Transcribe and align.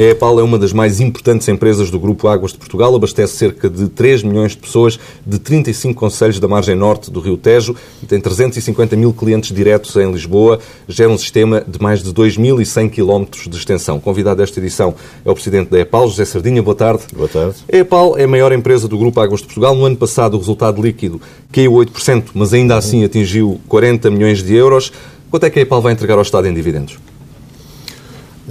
A 0.00 0.02
EPAL 0.02 0.40
é 0.40 0.42
uma 0.42 0.58
das 0.58 0.72
mais 0.72 0.98
importantes 0.98 1.46
empresas 1.46 1.90
do 1.90 2.00
Grupo 2.00 2.26
Águas 2.26 2.52
de 2.52 2.58
Portugal, 2.58 2.96
abastece 2.96 3.36
cerca 3.36 3.68
de 3.68 3.86
3 3.86 4.22
milhões 4.22 4.52
de 4.52 4.56
pessoas 4.56 4.98
de 5.26 5.38
35 5.38 5.92
conselhos 5.92 6.40
da 6.40 6.48
margem 6.48 6.74
norte 6.74 7.10
do 7.10 7.20
Rio 7.20 7.36
Tejo 7.36 7.76
e 8.02 8.06
tem 8.06 8.18
350 8.18 8.96
mil 8.96 9.12
clientes 9.12 9.54
diretos 9.54 9.94
em 9.96 10.10
Lisboa. 10.10 10.58
Gera 10.88 11.10
um 11.10 11.18
sistema 11.18 11.62
de 11.68 11.78
mais 11.82 12.02
de 12.02 12.14
2.100 12.14 12.88
quilómetros 12.88 13.46
de 13.46 13.54
extensão. 13.54 14.00
Convidado 14.00 14.38
desta 14.38 14.58
edição 14.58 14.94
é 15.22 15.30
o 15.30 15.34
presidente 15.34 15.68
da 15.68 15.78
EPAL, 15.78 16.08
José 16.08 16.24
Sardinha. 16.24 16.62
Boa 16.62 16.74
tarde. 16.74 17.02
Boa 17.14 17.28
tarde. 17.28 17.56
A 17.70 17.76
EPAL 17.76 18.16
é 18.16 18.24
a 18.24 18.28
maior 18.28 18.52
empresa 18.52 18.88
do 18.88 18.96
Grupo 18.96 19.20
Águas 19.20 19.40
de 19.40 19.48
Portugal. 19.48 19.74
No 19.74 19.84
ano 19.84 19.96
passado, 19.96 20.32
o 20.32 20.38
resultado 20.38 20.80
líquido 20.80 21.20
caiu 21.52 21.72
8%, 21.72 22.28
mas 22.32 22.54
ainda 22.54 22.74
assim 22.74 23.04
atingiu 23.04 23.60
40 23.68 24.10
milhões 24.10 24.42
de 24.42 24.54
euros. 24.54 24.90
Quanto 25.30 25.44
é 25.44 25.50
que 25.50 25.58
a 25.58 25.62
EPAL 25.62 25.82
vai 25.82 25.92
entregar 25.92 26.14
ao 26.14 26.22
Estado 26.22 26.48
em 26.48 26.54
dividendos? 26.54 26.96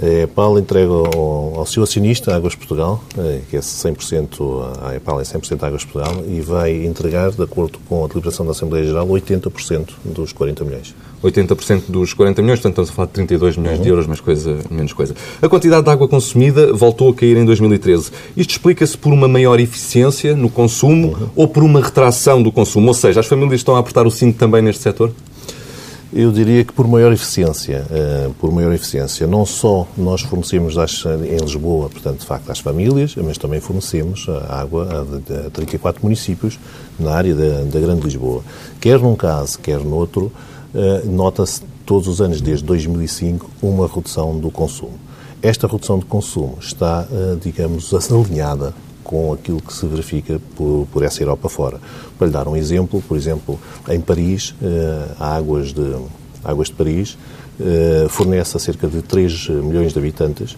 A 0.02 0.22
EPAL 0.22 0.58
entrega 0.58 0.90
ao, 0.90 1.58
ao 1.58 1.66
seu 1.66 1.82
acionista, 1.82 2.34
Águas 2.34 2.54
Portugal, 2.54 3.04
eh, 3.18 3.40
que 3.50 3.56
é 3.56 3.60
100%, 3.60 4.80
a 4.82 4.94
EPAL 4.96 5.20
é 5.20 5.24
100% 5.24 5.62
Águas 5.62 5.84
Portugal, 5.84 6.24
e 6.26 6.40
vai 6.40 6.86
entregar, 6.86 7.30
de 7.30 7.42
acordo 7.42 7.78
com 7.86 8.04
a 8.04 8.08
deliberação 8.08 8.46
da 8.46 8.52
Assembleia 8.52 8.86
Geral, 8.86 9.06
80% 9.06 9.90
dos 10.04 10.32
40 10.32 10.64
milhões. 10.64 10.94
80% 11.22 11.82
dos 11.88 12.14
40 12.14 12.40
milhões, 12.40 12.60
portanto 12.60 12.84
estamos 12.84 12.90
a 12.90 12.92
falar 12.94 13.06
de 13.06 13.12
32 13.12 13.56
milhões 13.58 13.76
uhum. 13.76 13.82
de 13.82 13.88
euros, 13.90 14.06
mas 14.06 14.20
coisa, 14.20 14.58
menos 14.70 14.92
coisa. 14.92 15.14
A 15.42 15.48
quantidade 15.48 15.84
de 15.84 15.90
água 15.90 16.08
consumida 16.08 16.72
voltou 16.72 17.10
a 17.10 17.14
cair 17.14 17.36
em 17.36 17.44
2013. 17.44 18.10
Isto 18.36 18.50
explica-se 18.52 18.96
por 18.96 19.12
uma 19.12 19.28
maior 19.28 19.60
eficiência 19.60 20.34
no 20.34 20.48
consumo 20.48 21.08
uhum. 21.08 21.28
ou 21.36 21.46
por 21.46 21.62
uma 21.62 21.82
retração 21.82 22.42
do 22.42 22.50
consumo? 22.50 22.88
Ou 22.88 22.94
seja, 22.94 23.20
as 23.20 23.26
famílias 23.26 23.60
estão 23.60 23.76
a 23.76 23.80
apertar 23.80 24.06
o 24.06 24.10
cinto 24.10 24.38
também 24.38 24.62
neste 24.62 24.82
setor? 24.82 25.12
Eu 26.12 26.32
diria 26.32 26.64
que 26.64 26.72
por 26.72 26.88
maior 26.88 27.12
eficiência, 27.12 27.86
uh, 27.88 28.34
por 28.34 28.50
maior 28.50 28.72
eficiência, 28.72 29.28
não 29.28 29.46
só 29.46 29.86
nós 29.96 30.22
fornecemos 30.22 30.76
às, 30.76 31.04
em 31.04 31.36
Lisboa, 31.36 31.88
portanto, 31.88 32.18
de 32.18 32.26
facto, 32.26 32.50
às 32.50 32.58
famílias, 32.58 33.14
mas 33.14 33.38
também 33.38 33.60
fornecemos 33.60 34.26
água 34.48 34.88
a, 34.90 35.46
a 35.46 35.50
34 35.50 36.02
municípios 36.02 36.58
na 36.98 37.12
área 37.12 37.32
da, 37.32 37.62
da 37.62 37.78
Grande 37.78 38.02
Lisboa. 38.02 38.42
Quer 38.80 38.98
num 38.98 39.14
caso, 39.14 39.56
quer 39.60 39.78
noutro, 39.78 40.32
uh, 40.74 41.08
nota-se 41.08 41.62
todos 41.86 42.08
os 42.08 42.20
anos, 42.20 42.40
desde 42.40 42.64
2005, 42.64 43.48
uma 43.62 43.86
redução 43.86 44.36
do 44.36 44.50
consumo. 44.50 44.98
Esta 45.40 45.68
redução 45.68 46.00
de 46.00 46.06
consumo 46.06 46.58
está, 46.60 47.06
uh, 47.08 47.36
digamos, 47.36 47.94
alinhada 47.94 48.74
com 49.10 49.32
aquilo 49.32 49.60
que 49.60 49.72
se 49.72 49.84
verifica 49.86 50.40
por, 50.54 50.86
por 50.92 51.02
essa 51.02 51.20
Europa 51.20 51.48
fora. 51.48 51.80
Para 52.16 52.28
lhe 52.28 52.32
dar 52.32 52.46
um 52.46 52.54
exemplo, 52.54 53.02
por 53.08 53.16
exemplo, 53.16 53.58
em 53.88 54.00
Paris, 54.00 54.54
a 55.18 55.34
Águas 55.34 55.72
de, 55.72 55.96
Águas 56.44 56.68
de 56.68 56.74
Paris 56.74 57.18
uh, 57.58 58.08
fornece 58.08 58.56
a 58.56 58.60
cerca 58.60 58.86
de 58.86 59.02
3 59.02 59.48
milhões 59.48 59.92
de 59.92 59.98
habitantes 59.98 60.56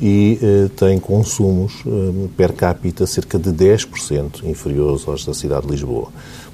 e 0.00 0.38
uh, 0.40 0.68
tem 0.68 1.00
consumos 1.00 1.82
per 2.36 2.52
capita 2.52 3.06
cerca 3.06 3.40
de 3.40 3.50
10% 3.50 4.44
inferiores 4.44 5.06
aos 5.08 5.24
da 5.24 5.34
cidade 5.34 5.66
de 5.66 5.72
Lisboa. 5.72 6.08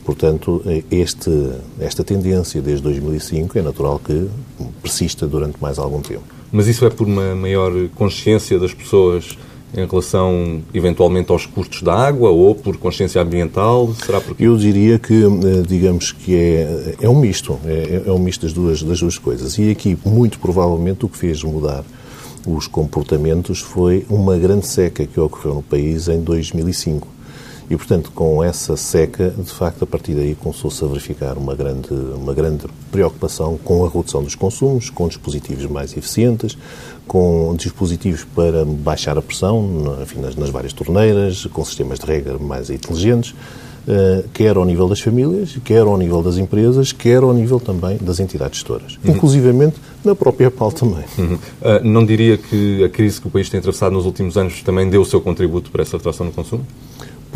Portanto, 0.06 0.62
este, 0.91 1.50
esta 1.81 2.03
tendência 2.03 2.62
desde 2.62 2.83
2005 2.84 3.59
é 3.59 3.62
natural 3.62 4.00
que 4.03 4.27
persista 4.81 5.27
durante 5.27 5.60
mais 5.60 5.78
algum 5.78 6.00
tempo. 6.00 6.22
Mas 6.50 6.66
isso 6.66 6.87
é 6.87 6.91
por 6.91 7.06
uma 7.06 7.34
maior 7.34 7.72
consciência 7.97 8.59
das 8.59 8.72
pessoas 8.72 9.37
em 9.75 9.87
relação, 9.87 10.62
eventualmente, 10.72 11.31
aos 11.31 11.47
custos 11.47 11.82
da 11.82 11.94
água 11.94 12.31
ou 12.31 12.54
por 12.54 12.77
consciência 12.77 13.21
ambiental? 13.21 13.93
Será 14.04 14.21
porque... 14.21 14.44
Eu 14.44 14.56
diria 14.56 14.99
que, 14.99 15.25
eh, 15.25 15.62
digamos 15.66 16.12
que 16.12 16.34
é, 16.34 16.94
é 17.00 17.09
um 17.09 17.19
misto, 17.19 17.59
é, 17.65 18.03
é 18.06 18.12
um 18.12 18.19
misto 18.19 18.43
das 18.43 18.53
duas, 18.53 18.82
das 18.82 19.00
duas 19.00 19.19
coisas. 19.19 19.59
E 19.59 19.71
aqui, 19.71 19.99
muito 20.04 20.38
provavelmente, 20.38 21.04
o 21.04 21.09
que 21.09 21.19
fez 21.19 21.43
mudar 21.43 21.84
os 22.47 22.69
comportamentos 22.69 23.60
foi 23.60 24.06
uma 24.09 24.37
grande 24.38 24.69
seca 24.69 25.04
que 25.04 25.19
ocorreu 25.19 25.54
no 25.54 25.62
país 25.62 26.09
em 26.09 26.21
2005. 26.21 27.16
E, 27.69 27.77
portanto, 27.77 28.12
com 28.15 28.43
essa 28.44 28.77
seca, 28.77 29.31
de 29.31 29.50
facto, 29.50 29.82
a 29.82 29.87
partir 29.87 30.15
daí 30.15 30.37
começou-se 30.37 30.84
a 30.84 30.87
verificar 30.87 31.37
uma 31.37 31.54
grande, 31.54 31.93
uma 31.93 32.32
grande 32.32 32.65
preocupação 32.93 33.59
com 33.62 33.84
a 33.84 33.88
redução 33.88 34.22
dos 34.22 34.37
consumos, 34.37 34.88
com 34.88 35.09
dispositivos 35.09 35.66
mais 35.66 35.97
eficientes, 35.97 36.56
com 37.09 37.54
dispositivos 37.56 38.25
para 38.25 38.65
baixar 38.65 39.19
a 39.19 39.22
pressão, 39.22 39.99
enfim, 40.00 40.21
nas, 40.21 40.37
nas 40.37 40.50
várias 40.50 40.72
torneiras, 40.72 41.44
com 41.47 41.65
sistemas 41.65 41.99
de 41.99 42.06
rega 42.06 42.38
mais 42.38 42.71
inteligentes, 42.71 43.34
Uh, 43.87 44.28
quer 44.34 44.56
ao 44.56 44.65
nível 44.65 44.88
das 44.88 44.98
famílias, 44.98 45.56
quer 45.65 45.83
ao 45.83 45.97
nível 45.97 46.21
das 46.21 46.38
empresas, 46.38 46.91
quer 46.91 47.22
ao 47.22 47.33
nível 47.33 47.60
também 47.60 47.97
das 47.98 48.19
entidades 48.19 48.59
gestoras. 48.59 48.98
Uhum. 49.04 49.15
Inclusivamente 49.15 49.77
na 50.04 50.12
própria 50.12 50.50
PAL 50.50 50.72
também. 50.72 51.04
Uhum. 51.16 51.34
Uh, 51.34 51.38
não 51.84 52.04
diria 52.04 52.37
que 52.37 52.83
a 52.83 52.88
crise 52.88 53.21
que 53.21 53.28
o 53.28 53.31
país 53.31 53.48
tem 53.48 53.60
atravessado 53.60 53.93
nos 53.93 54.04
últimos 54.04 54.37
anos 54.37 54.60
também 54.65 54.91
deu 54.91 55.03
o 55.03 55.04
seu 55.04 55.21
contributo 55.21 55.71
para 55.71 55.83
essa 55.83 55.97
retração 55.97 56.27
no 56.27 56.33
consumo? 56.33 56.66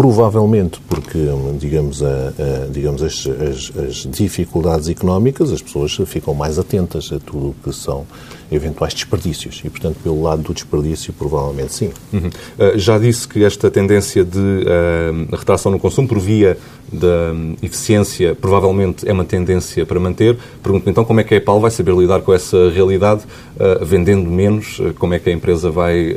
Provavelmente 0.01 0.81
porque, 0.89 1.19
digamos, 1.59 2.03
a, 2.03 2.07
a, 2.07 2.67
digamos 2.73 3.03
as, 3.03 3.27
as, 3.27 3.71
as, 3.77 3.97
dificuldades 4.11 4.89
económicas, 4.89 5.53
as 5.53 5.61
pessoas 5.61 5.95
ficam 6.07 6.33
mais 6.33 6.59
atentas 6.59 7.13
a 7.13 7.19
tudo 7.19 7.49
o 7.49 7.55
que 7.63 7.71
são 7.71 8.07
eventuais 8.51 8.95
desperdícios. 8.95 9.61
E, 9.63 9.69
portanto, 9.69 9.99
pelo 10.03 10.23
lado 10.23 10.41
do 10.41 10.55
desperdício, 10.55 11.13
provavelmente 11.13 11.75
sim. 11.75 11.91
Uhum. 12.15 12.29
Uh, 12.29 12.79
já 12.79 12.99
disse 12.99 13.29
que 13.29 13.45
esta 13.45 13.71
tendência 13.71 14.25
de 14.25 14.39
uh, 14.39 15.37
retração 15.37 15.71
no 15.71 15.79
consumo 15.79 16.09
por 16.09 16.19
via 16.19 16.57
da 16.91 17.33
um, 17.35 17.55
eficiência 17.63 18.35
provavelmente 18.35 19.07
é 19.07 19.13
uma 19.13 19.27
tendência 19.27 19.85
para 19.85 20.01
manter. 20.01 20.39
Pergunto-me 20.63 20.93
então 20.93 21.05
como 21.05 21.21
é 21.21 21.25
que 21.25 21.35
a 21.35 21.37
EPAL 21.37 21.61
vai 21.61 21.71
saber 21.71 21.95
lidar 21.95 22.23
com 22.23 22.33
essa 22.33 22.71
realidade, 22.71 23.21
uh, 23.57 23.85
vendendo 23.85 24.31
menos, 24.31 24.81
como 24.99 25.13
é 25.13 25.19
que 25.19 25.29
a 25.29 25.33
empresa 25.33 25.71
vai 25.71 26.17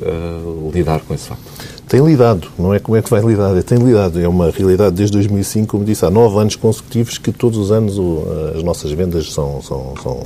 lidar 0.74 1.02
com 1.02 1.14
esse 1.14 1.28
facto? 1.28 1.73
Tem 1.94 2.04
lidado, 2.04 2.48
não 2.58 2.74
é 2.74 2.80
como 2.80 2.98
é 2.98 3.04
que 3.04 3.10
vai 3.12 3.22
lidar, 3.22 3.56
é 3.56 3.62
tem 3.62 3.78
lidado. 3.78 4.20
É 4.20 4.28
uma 4.28 4.50
realidade 4.50 4.96
desde 4.96 5.14
2005, 5.14 5.68
como 5.68 5.86
disse, 5.86 6.04
há 6.04 6.10
nove 6.10 6.40
anos 6.40 6.56
consecutivos 6.56 7.20
que 7.20 7.32
todos 7.32 7.56
os 7.56 7.72
anos 7.72 8.00
o, 8.00 8.24
as 8.56 8.64
nossas 8.64 8.92
vendas 8.94 9.32
são, 9.32 9.62
são, 9.62 9.94
são, 10.02 10.24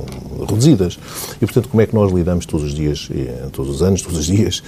reduzidas. 0.48 0.98
E, 1.36 1.40
portanto, 1.40 1.68
como 1.68 1.82
é 1.82 1.86
que 1.86 1.94
nós 1.94 2.10
lidamos 2.10 2.46
todos 2.46 2.68
os 2.68 2.74
dias, 2.74 3.10
todos 3.52 3.70
os 3.70 3.82
anos, 3.82 4.00
todos 4.00 4.18
os 4.18 4.24
dias, 4.24 4.62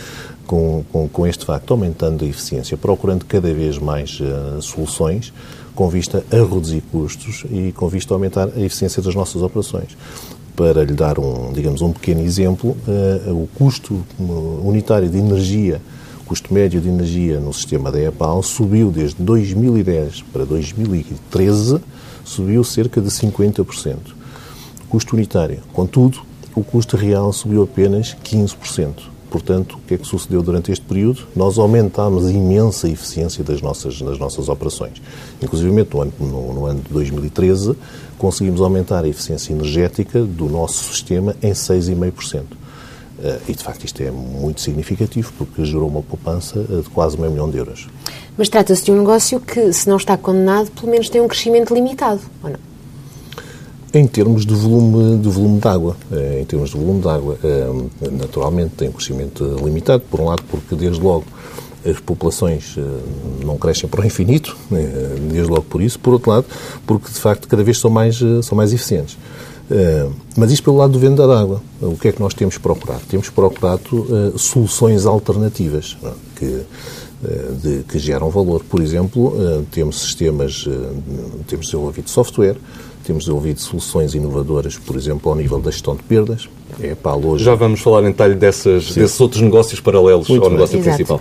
com, 0.47 0.85
com, 0.93 1.09
com 1.09 1.27
este 1.27 1.47
facto, 1.47 1.71
aumentando 1.71 2.23
a 2.23 2.29
eficiência, 2.29 2.77
procurando 2.77 3.25
cada 3.25 3.51
vez 3.51 3.79
mais 3.79 4.21
uh, 4.21 4.61
soluções 4.61 5.33
com 5.75 5.89
vista 5.89 6.23
a 6.31 6.37
reduzir 6.37 6.83
custos 6.93 7.47
e 7.51 7.73
com 7.73 7.89
vista 7.89 8.13
a 8.13 8.17
aumentar 8.17 8.51
a 8.55 8.61
eficiência 8.61 9.03
das 9.03 9.15
nossas 9.15 9.41
operações 9.41 9.97
para 10.55 10.85
lhe 10.85 10.93
dar 10.93 11.19
um, 11.19 11.51
digamos, 11.55 11.81
um 11.81 11.95
pequeno 11.95 12.21
exemplo, 12.21 12.77
uh, 12.87 13.33
o 13.33 13.49
custo 13.55 14.05
unitário 14.63 15.09
de 15.09 15.17
energia 15.17 15.81
custo 16.31 16.55
médio 16.55 16.81
de 16.81 16.89
energia 16.89 17.41
no 17.41 17.53
sistema 17.53 17.91
da 17.91 18.01
EPAL 18.01 18.41
subiu 18.41 18.93
desde 18.93 19.21
2010 19.21 20.23
para 20.33 20.45
2013, 20.45 21.81
subiu 22.25 22.63
cerca 22.63 23.01
de 23.01 23.09
50%. 23.09 23.97
Custo 24.89 25.17
unitário. 25.17 25.59
Contudo, 25.73 26.21
o 26.55 26.63
custo 26.63 26.97
real 26.97 27.33
subiu 27.33 27.65
apenas 27.65 28.17
15%. 28.23 29.11
Portanto, 29.29 29.77
o 29.77 29.81
que 29.89 29.95
é 29.95 29.99
que 29.99 30.07
sucedeu 30.07 30.41
durante 30.41 30.71
este 30.71 30.85
período? 30.85 31.27
Nós 31.35 31.59
aumentámos 31.59 32.25
a 32.25 32.31
imensa 32.31 32.89
eficiência 32.89 33.43
das 33.43 33.61
nossas, 33.61 34.01
das 34.01 34.17
nossas 34.17 34.49
operações. 34.49 35.03
Inclusive, 35.43 35.69
no 35.73 36.01
ano, 36.01 36.13
no, 36.21 36.55
no 36.55 36.67
ano 36.67 36.81
de 36.81 36.93
2013, 36.93 37.75
conseguimos 38.17 38.61
aumentar 38.61 39.05
a 39.05 39.09
eficiência 39.09 39.53
energética 39.53 40.23
do 40.23 40.49
nosso 40.49 40.93
sistema 40.93 41.35
em 41.43 41.51
6,5%. 41.51 42.61
Eh, 43.23 43.39
e, 43.49 43.55
de 43.55 43.63
facto, 43.63 43.85
isto 43.85 44.03
é 44.03 44.11
muito 44.11 44.61
significativo 44.61 45.33
porque 45.37 45.65
gerou 45.65 45.89
uma 45.89 46.03
poupança 46.03 46.61
de 46.63 46.89
quase 46.91 47.19
meio 47.19 47.31
milhão 47.31 47.51
de 47.51 47.59
euros. 47.59 47.89
Mas 48.37 48.49
trata-se 48.49 48.85
de 48.85 48.93
um 48.93 48.99
negócio 48.99 49.41
que, 49.41 49.73
se 49.73 49.89
não 49.89 49.97
está 49.97 50.17
condenado, 50.17 50.71
pelo 50.71 50.91
menos 50.91 51.11
tem 51.11 51.21
um 51.21 51.29
crescimento 51.29 51.75
limitado, 51.75 52.21
ou 52.43 52.51
não? 52.51 52.59
Em 53.93 54.07
termos 54.07 54.47
de 54.47 54.55
volume 54.55 55.19
de, 55.19 55.29
volume 55.29 55.59
de 55.59 55.67
água, 55.67 55.97
em 56.41 56.45
termos 56.45 56.71
de 56.71 56.77
volume 56.77 57.01
de 57.01 57.09
água, 57.09 57.37
naturalmente 58.13 58.75
tem 58.77 58.89
um 58.89 58.93
crescimento 58.93 59.57
limitado, 59.65 60.05
por 60.09 60.21
um 60.21 60.27
lado 60.27 60.45
porque 60.49 60.77
desde 60.77 61.03
logo 61.03 61.25
as 61.85 61.99
populações 61.99 62.77
não 63.45 63.59
crescem 63.59 63.91
para 63.91 64.03
o 64.03 64.07
infinito, 64.07 64.57
desde 65.33 65.51
logo 65.51 65.63
por 65.63 65.83
isso, 65.83 65.99
por 65.99 66.13
outro 66.13 66.31
lado 66.31 66.47
porque 66.87 67.09
de 67.09 67.19
facto 67.19 67.49
cada 67.49 67.65
vez 67.65 67.79
são 67.79 67.91
mais, 67.91 68.21
são 68.45 68.57
mais 68.57 68.73
eficientes. 68.73 69.19
Mas 70.37 70.51
isto 70.51 70.65
pelo 70.65 70.77
lado 70.77 70.93
do 70.93 70.99
venda 70.99 71.27
da 71.27 71.41
água. 71.41 71.63
O 71.81 71.97
que 71.97 72.09
é 72.09 72.13
que 72.13 72.21
nós 72.21 72.35
temos 72.35 72.59
procurado? 72.59 73.03
Temos 73.09 73.31
procurado 73.31 74.35
soluções 74.37 75.07
alternativas 75.07 75.97
que 76.37 76.63
de, 77.63 77.83
que 77.85 77.99
geram 77.99 78.31
valor. 78.31 78.63
Por 78.69 78.81
exemplo, 78.81 79.35
temos 79.71 80.01
sistemas, 80.01 80.67
temos 81.47 81.67
desenvolvido 81.67 82.09
software, 82.09 82.57
temos 83.05 83.25
desenvolvido 83.25 83.61
soluções 83.61 84.15
inovadoras, 84.15 84.79
por 84.79 84.97
exemplo, 84.97 85.31
ao 85.31 85.37
nível 85.37 85.61
da 85.61 85.71
gestão 85.71 85.95
de 85.95 86.03
perdas. 86.03 86.49
É 86.81 86.95
para 86.95 87.17
hoje... 87.17 87.45
Já 87.45 87.55
vamos 87.55 87.81
falar 87.81 88.03
em 88.03 88.13
detalhe 88.13 88.35
dessas, 88.35 88.95
desses 88.95 89.21
outros 89.21 89.43
negócios 89.43 89.81
paralelos 89.81 90.29
Muito 90.29 90.43
ao 90.43 90.51
bem. 90.51 90.59
negócio 90.59 90.79
Exato. 90.79 90.97
principal. 90.97 91.21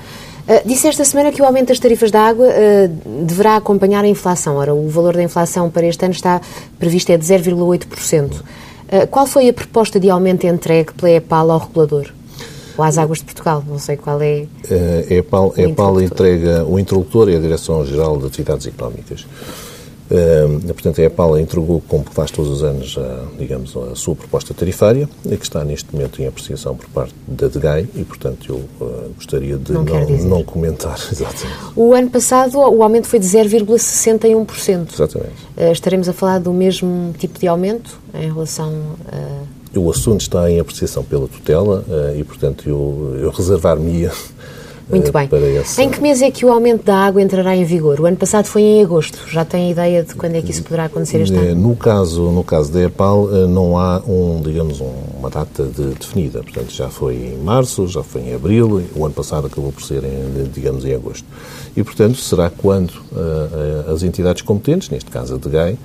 Uh, 0.49 0.67
disse 0.67 0.87
esta 0.87 1.05
semana 1.05 1.31
que 1.31 1.39
o 1.43 1.45
aumento 1.45 1.67
das 1.67 1.77
tarifas 1.77 2.09
da 2.09 2.21
água 2.23 2.47
uh, 2.47 3.23
deverá 3.23 3.55
acompanhar 3.55 4.03
a 4.03 4.07
inflação. 4.07 4.55
Ora, 4.55 4.73
o 4.73 4.89
valor 4.89 5.13
da 5.13 5.21
inflação 5.21 5.69
para 5.69 5.85
este 5.85 6.03
ano 6.03 6.13
está 6.13 6.41
previsto 6.79 7.11
é 7.11 7.17
de 7.17 7.23
0,8%. 7.23 8.31
Uh, 8.31 9.07
qual 9.11 9.27
foi 9.27 9.47
a 9.47 9.53
proposta 9.53 9.99
de 9.99 10.09
aumento 10.09 10.47
entregue 10.47 10.91
pela 10.93 11.11
EPAL 11.11 11.51
ao 11.51 11.59
regulador? 11.59 12.07
Ou 12.75 12.83
às 12.83 12.97
Águas 12.97 13.19
de 13.19 13.25
Portugal? 13.25 13.63
Não 13.67 13.77
sei 13.77 13.95
qual 13.95 14.19
é. 14.23 14.47
Uh, 14.71 15.05
a 15.07 15.13
EPAL, 15.13 15.53
EPAL 15.55 16.01
entrega 16.01 16.65
o 16.65 16.79
interlocutor 16.79 17.29
e 17.29 17.35
a 17.35 17.39
Direção-Geral 17.39 18.17
de 18.17 18.25
Atividades 18.25 18.65
Económicas. 18.65 19.27
Uh, 20.09 20.73
portanto, 20.73 20.99
a 20.99 21.03
EPAL 21.03 21.37
entregou, 21.37 21.83
como 21.87 22.03
faz 22.05 22.31
todos 22.31 22.49
os 22.49 22.63
anos, 22.63 22.97
a, 22.97 23.25
digamos, 23.37 23.77
a 23.77 23.95
sua 23.95 24.15
proposta 24.15 24.55
tarifária, 24.55 25.07
que 25.23 25.43
está 25.43 25.63
neste 25.63 25.93
momento 25.93 26.19
em 26.19 26.25
apreciação 26.25 26.75
por 26.75 26.87
parte 26.89 27.13
da 27.27 27.47
DGAI 27.47 27.87
e, 27.95 28.03
portanto, 28.03 28.47
eu 28.49 28.85
uh, 28.85 29.11
gostaria 29.15 29.55
de 29.57 29.71
não, 29.71 29.83
não, 29.83 30.07
não 30.07 30.43
comentar. 30.43 30.97
Exatamente. 31.11 31.59
O 31.75 31.93
ano 31.93 32.09
passado 32.09 32.57
o 32.57 32.81
aumento 32.81 33.07
foi 33.07 33.19
de 33.19 33.27
0,61%. 33.27 34.93
Exatamente. 34.93 35.31
Uh, 35.55 35.71
estaremos 35.71 36.09
a 36.09 36.13
falar 36.13 36.39
do 36.39 36.51
mesmo 36.51 37.13
tipo 37.19 37.39
de 37.39 37.47
aumento 37.47 37.99
em 38.13 38.31
relação 38.31 38.73
a. 39.11 39.59
O 39.77 39.91
assunto 39.91 40.21
está 40.21 40.49
em 40.49 40.59
apreciação 40.59 41.03
pela 41.03 41.27
tutela 41.27 41.85
e, 42.17 42.23
portanto, 42.23 42.67
eu, 42.67 43.15
eu 43.21 43.29
reservar-me-ia 43.29 44.11
muito 44.89 45.11
bem. 45.11 45.29
Esse... 45.61 45.81
Em 45.81 45.89
que 45.89 46.01
mês 46.01 46.21
é 46.21 46.31
que 46.31 46.45
o 46.45 46.51
aumento 46.51 46.83
da 46.83 46.97
água 46.97 47.21
entrará 47.21 47.55
em 47.55 47.63
vigor? 47.63 47.99
O 47.99 48.05
ano 48.05 48.17
passado 48.17 48.45
foi 48.45 48.63
em 48.63 48.83
agosto. 48.83 49.19
Já 49.27 49.45
tem 49.45 49.71
ideia 49.71 50.03
de 50.03 50.15
quando 50.15 50.35
é 50.35 50.41
que 50.41 50.51
isso 50.51 50.63
poderá 50.63 50.85
acontecer 50.85 51.21
este 51.21 51.35
ano? 51.35 51.69
No 51.69 51.75
caso, 51.75 52.31
no 52.31 52.43
caso 52.43 52.71
da 52.71 52.81
EPAL, 52.81 53.29
eh, 53.31 53.47
não 53.47 53.77
há 53.77 54.01
um, 54.07 54.41
digamos, 54.41 54.81
uma 54.81 55.29
data 55.29 55.65
de, 55.65 55.93
definida. 55.93 56.41
Portanto, 56.41 56.71
já 56.71 56.89
foi 56.89 57.15
em 57.15 57.37
março, 57.37 57.87
já 57.87 58.01
foi 58.03 58.21
em 58.21 58.33
abril, 58.33 58.83
o 58.95 59.05
ano 59.05 59.13
passado 59.13 59.47
acabou 59.47 59.71
por 59.71 59.83
ser, 59.83 60.03
em, 60.03 60.49
digamos, 60.51 60.83
em 60.85 60.93
agosto. 60.93 61.25
E, 61.77 61.83
portanto, 61.83 62.17
será 62.17 62.49
quando 62.49 62.91
uh, 63.11 63.93
as 63.93 64.01
entidades 64.01 64.41
competentes, 64.41 64.89
neste 64.89 65.11
caso 65.11 65.35
a 65.35 65.37
DGAI, 65.37 65.73
uh, 65.73 65.77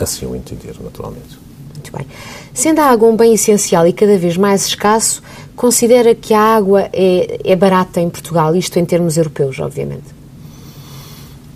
assim 0.00 0.24
o 0.26 0.34
entender, 0.34 0.74
naturalmente. 0.82 1.38
Muito 1.74 1.92
bem. 1.92 2.06
Sendo 2.52 2.80
a 2.80 2.86
água 2.86 3.08
um 3.08 3.16
bem 3.16 3.34
essencial 3.34 3.86
e 3.86 3.92
cada 3.92 4.16
vez 4.16 4.36
mais 4.36 4.66
escasso, 4.66 5.22
considera 5.56 6.14
que 6.14 6.34
a 6.34 6.40
água 6.40 6.88
é, 6.92 7.40
é 7.44 7.56
barata 7.56 8.00
em 8.00 8.08
Portugal, 8.08 8.54
isto 8.54 8.78
em 8.78 8.84
termos 8.84 9.16
europeus, 9.16 9.58
obviamente? 9.58 10.14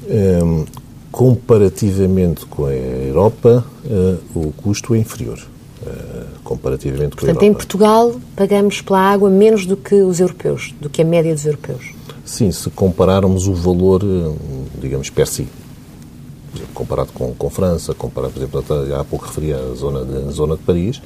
Um, 0.09 0.65
comparativamente 1.13 2.47
com 2.47 2.65
a 2.65 2.75
Europa, 2.75 3.65
uh, 3.85 4.39
o 4.39 4.53
custo 4.53 4.95
é 4.95 4.99
inferior. 4.99 5.39
Uh, 5.83 6.41
comparativamente 6.43 7.17
Portanto, 7.17 7.21
com 7.21 7.27
a 7.27 7.31
Europa. 7.31 7.45
em 7.47 7.55
Portugal 7.55 8.15
pagamos 8.37 8.83
pela 8.83 9.01
água 9.01 9.31
menos 9.31 9.65
do 9.65 9.77
que 9.77 9.95
os 9.95 10.21
europeus, 10.21 10.75
do 10.81 10.91
que 10.91 11.03
a 11.03 11.05
média 11.05 11.33
dos 11.33 11.47
europeus. 11.47 11.93
Sim, 12.25 12.51
se 12.53 12.69
compararmos 12.71 13.47
o 13.49 13.55
valor, 13.55 14.03
eh, 14.05 14.33
digamos, 14.81 15.11
per 15.11 15.27
si 15.27 15.49
comparado 16.75 17.13
com, 17.13 17.35
com 17.35 17.51
França, 17.51 17.95
comparado, 17.95 18.33
por 18.33 18.41
exemplo, 18.41 18.65
há 18.99 19.05
pouco 19.05 19.27
referi 19.27 19.53
a 19.53 19.75
zona 19.75 20.05
de, 20.05 20.29
a 20.29 20.31
zona 20.31 20.57
de 20.57 20.63
Paris, 20.63 21.01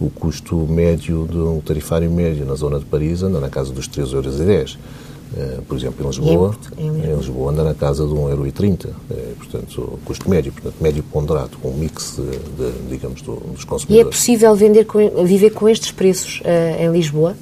o 0.00 0.08
custo 0.08 0.56
médio 0.56 1.28
de 1.30 1.36
um 1.36 1.60
tarifário 1.60 2.10
médio 2.10 2.46
na 2.46 2.54
zona 2.54 2.78
de 2.78 2.84
Paris 2.86 3.22
anda 3.22 3.38
na 3.38 3.48
casa 3.48 3.72
dos 3.72 3.88
3,10 3.88 4.48
euros. 4.48 4.78
Uh, 5.32 5.62
por 5.62 5.76
exemplo, 5.76 6.04
em 6.04 6.08
Lisboa, 6.08 6.56
em 6.76 6.90
Lisboa, 6.90 7.06
em 7.06 7.16
Lisboa 7.16 7.52
anda 7.52 7.62
na 7.62 7.74
casa 7.74 8.04
de 8.04 8.12
1,30€. 8.12 8.86
Uh, 8.86 9.36
portanto, 9.36 9.80
o 9.80 9.98
custo 10.04 10.28
médio, 10.28 10.52
portanto, 10.52 10.74
médio 10.80 11.04
ponderado, 11.04 11.56
com 11.58 11.68
um 11.68 11.76
mix, 11.76 12.16
de, 12.18 12.88
digamos, 12.88 13.22
do, 13.22 13.36
dos 13.36 13.62
consumidores. 13.62 13.88
E 13.88 14.00
é 14.00 14.04
possível 14.04 14.56
vender 14.56 14.86
com, 14.86 15.24
viver 15.24 15.50
com 15.50 15.68
estes 15.68 15.92
preços 15.92 16.40
uh, 16.40 16.82
em 16.82 16.90
Lisboa, 16.90 17.36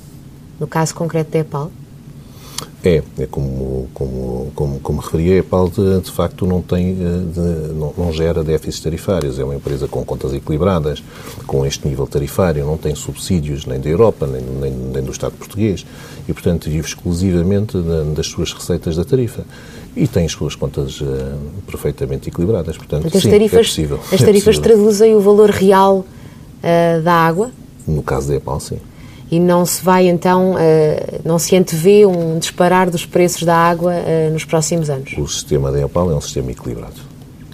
no 0.61 0.67
caso 0.67 0.95
concreto 0.95 1.31
da 1.31 1.39
EPAL? 1.39 1.71
É, 2.85 3.03
é 3.19 3.27
como, 3.27 3.89
como, 3.93 4.53
como, 4.55 4.81
como 4.81 5.01
referi, 5.01 5.33
a 5.33 5.37
EPAL 5.39 5.69
de, 5.69 6.01
de 6.01 6.11
facto 6.13 6.47
não, 6.47 6.63
tem, 6.63 6.91
eh, 6.91 6.95
de, 7.35 7.75
não, 7.75 7.93
não, 7.99 8.13
gera 8.13 8.45
déficits 8.45 8.81
tarifários. 8.81 9.39
É 9.39 9.45
uma 9.45 9.57
empresa 9.57 9.89
com 9.89 10.05
contas 10.05 10.33
equilibradas, 10.33 11.03
com 11.47 11.67
este 11.67 11.89
nível 11.89 12.07
tarifário, 12.07 12.65
não 12.65 12.77
tem 12.77 12.95
subsídios 12.95 13.67
nem 13.67 13.81
da 13.81 13.89
Europa, 13.89 14.27
nem, 14.29 14.41
nem, 14.43 14.71
nem 14.71 15.03
do 15.03 15.11
Estado 15.11 15.33
português 15.33 15.85
e, 16.29 16.33
portanto, 16.33 16.71
vive 16.71 16.87
exclusivamente 16.87 17.77
das 18.15 18.29
suas 18.29 18.53
receitas 18.53 18.97
da 18.97 19.05
tarifa 19.05 19.45
e 19.97 20.07
tem 20.07 20.25
as 20.25 20.33
suas 20.33 20.55
contas 20.55 21.01
uh, 21.01 21.07
perfeitamente 21.67 22.29
equilibradas. 22.29 22.77
Portanto, 22.77 23.09
as 23.09 23.23
sim, 23.23 23.31
tarifas, 23.31 23.59
é 23.59 23.63
possível. 23.63 24.01
As 24.13 24.21
tarifas 24.21 24.57
é 24.57 24.61
traduzem 24.61 25.17
o 25.17 25.21
valor 25.21 25.51
real 25.51 25.99
uh, 25.99 27.03
da 27.03 27.13
água? 27.13 27.51
No 27.87 28.03
caso 28.03 28.29
da 28.29 28.37
EPAL, 28.37 28.61
sim 28.61 28.79
e 29.31 29.39
não 29.39 29.67
se 29.67 29.83
vai 29.83 30.09
então, 30.09 30.53
uh, 30.53 31.21
não 31.25 31.39
se 31.39 31.55
antevê 31.55 32.07
um 32.07 32.39
disparar 32.39 32.91
dos 32.91 33.05
preços 33.05 33.43
da 33.43 33.57
água 33.57 33.93
uh, 33.93 34.33
nos 34.33 34.45
próximos 34.45 34.89
anos? 34.89 35.13
O 35.19 35.27
sistema 35.27 35.71
da 35.71 35.81
EPAL 35.81 36.11
é 36.11 36.15
um 36.15 36.21
sistema 36.21 36.51
equilibrado. 36.51 37.09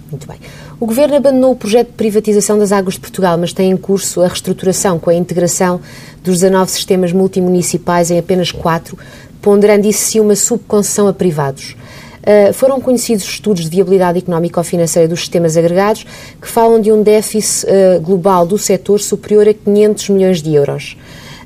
Muito 0.09 0.27
bem. 0.27 0.37
O 0.79 0.85
Governo 0.85 1.15
abandonou 1.15 1.51
o 1.51 1.55
projeto 1.55 1.87
de 1.87 1.93
privatização 1.93 2.57
das 2.57 2.71
águas 2.71 2.95
de 2.95 2.99
Portugal, 2.99 3.37
mas 3.37 3.53
tem 3.53 3.71
em 3.71 3.77
curso 3.77 4.21
a 4.21 4.27
reestruturação 4.27 4.99
com 4.99 5.09
a 5.09 5.15
integração 5.15 5.79
dos 6.23 6.39
19 6.39 6.71
sistemas 6.71 7.11
multimunicipais 7.11 8.11
em 8.11 8.19
apenas 8.19 8.51
quatro, 8.51 8.97
ponderando 9.41 9.87
isso 9.87 9.99
sim 9.99 10.19
uma 10.19 10.35
subconcessão 10.35 11.07
a 11.07 11.13
privados. 11.13 11.75
Uh, 12.21 12.51
foram 12.53 12.81
conhecidos 12.81 13.23
estudos 13.23 13.63
de 13.63 13.69
viabilidade 13.69 14.17
económica 14.17 14.59
ou 14.59 14.63
financeira 14.63 15.07
dos 15.07 15.19
sistemas 15.19 15.55
agregados 15.55 16.05
que 16.41 16.47
falam 16.47 16.81
de 16.81 16.91
um 16.91 17.03
déficit 17.03 17.67
uh, 17.67 18.01
global 18.01 18.47
do 18.47 18.57
setor 18.57 18.99
superior 18.99 19.47
a 19.47 19.53
500 19.53 20.09
milhões 20.09 20.41
de 20.41 20.53
euros. 20.55 20.97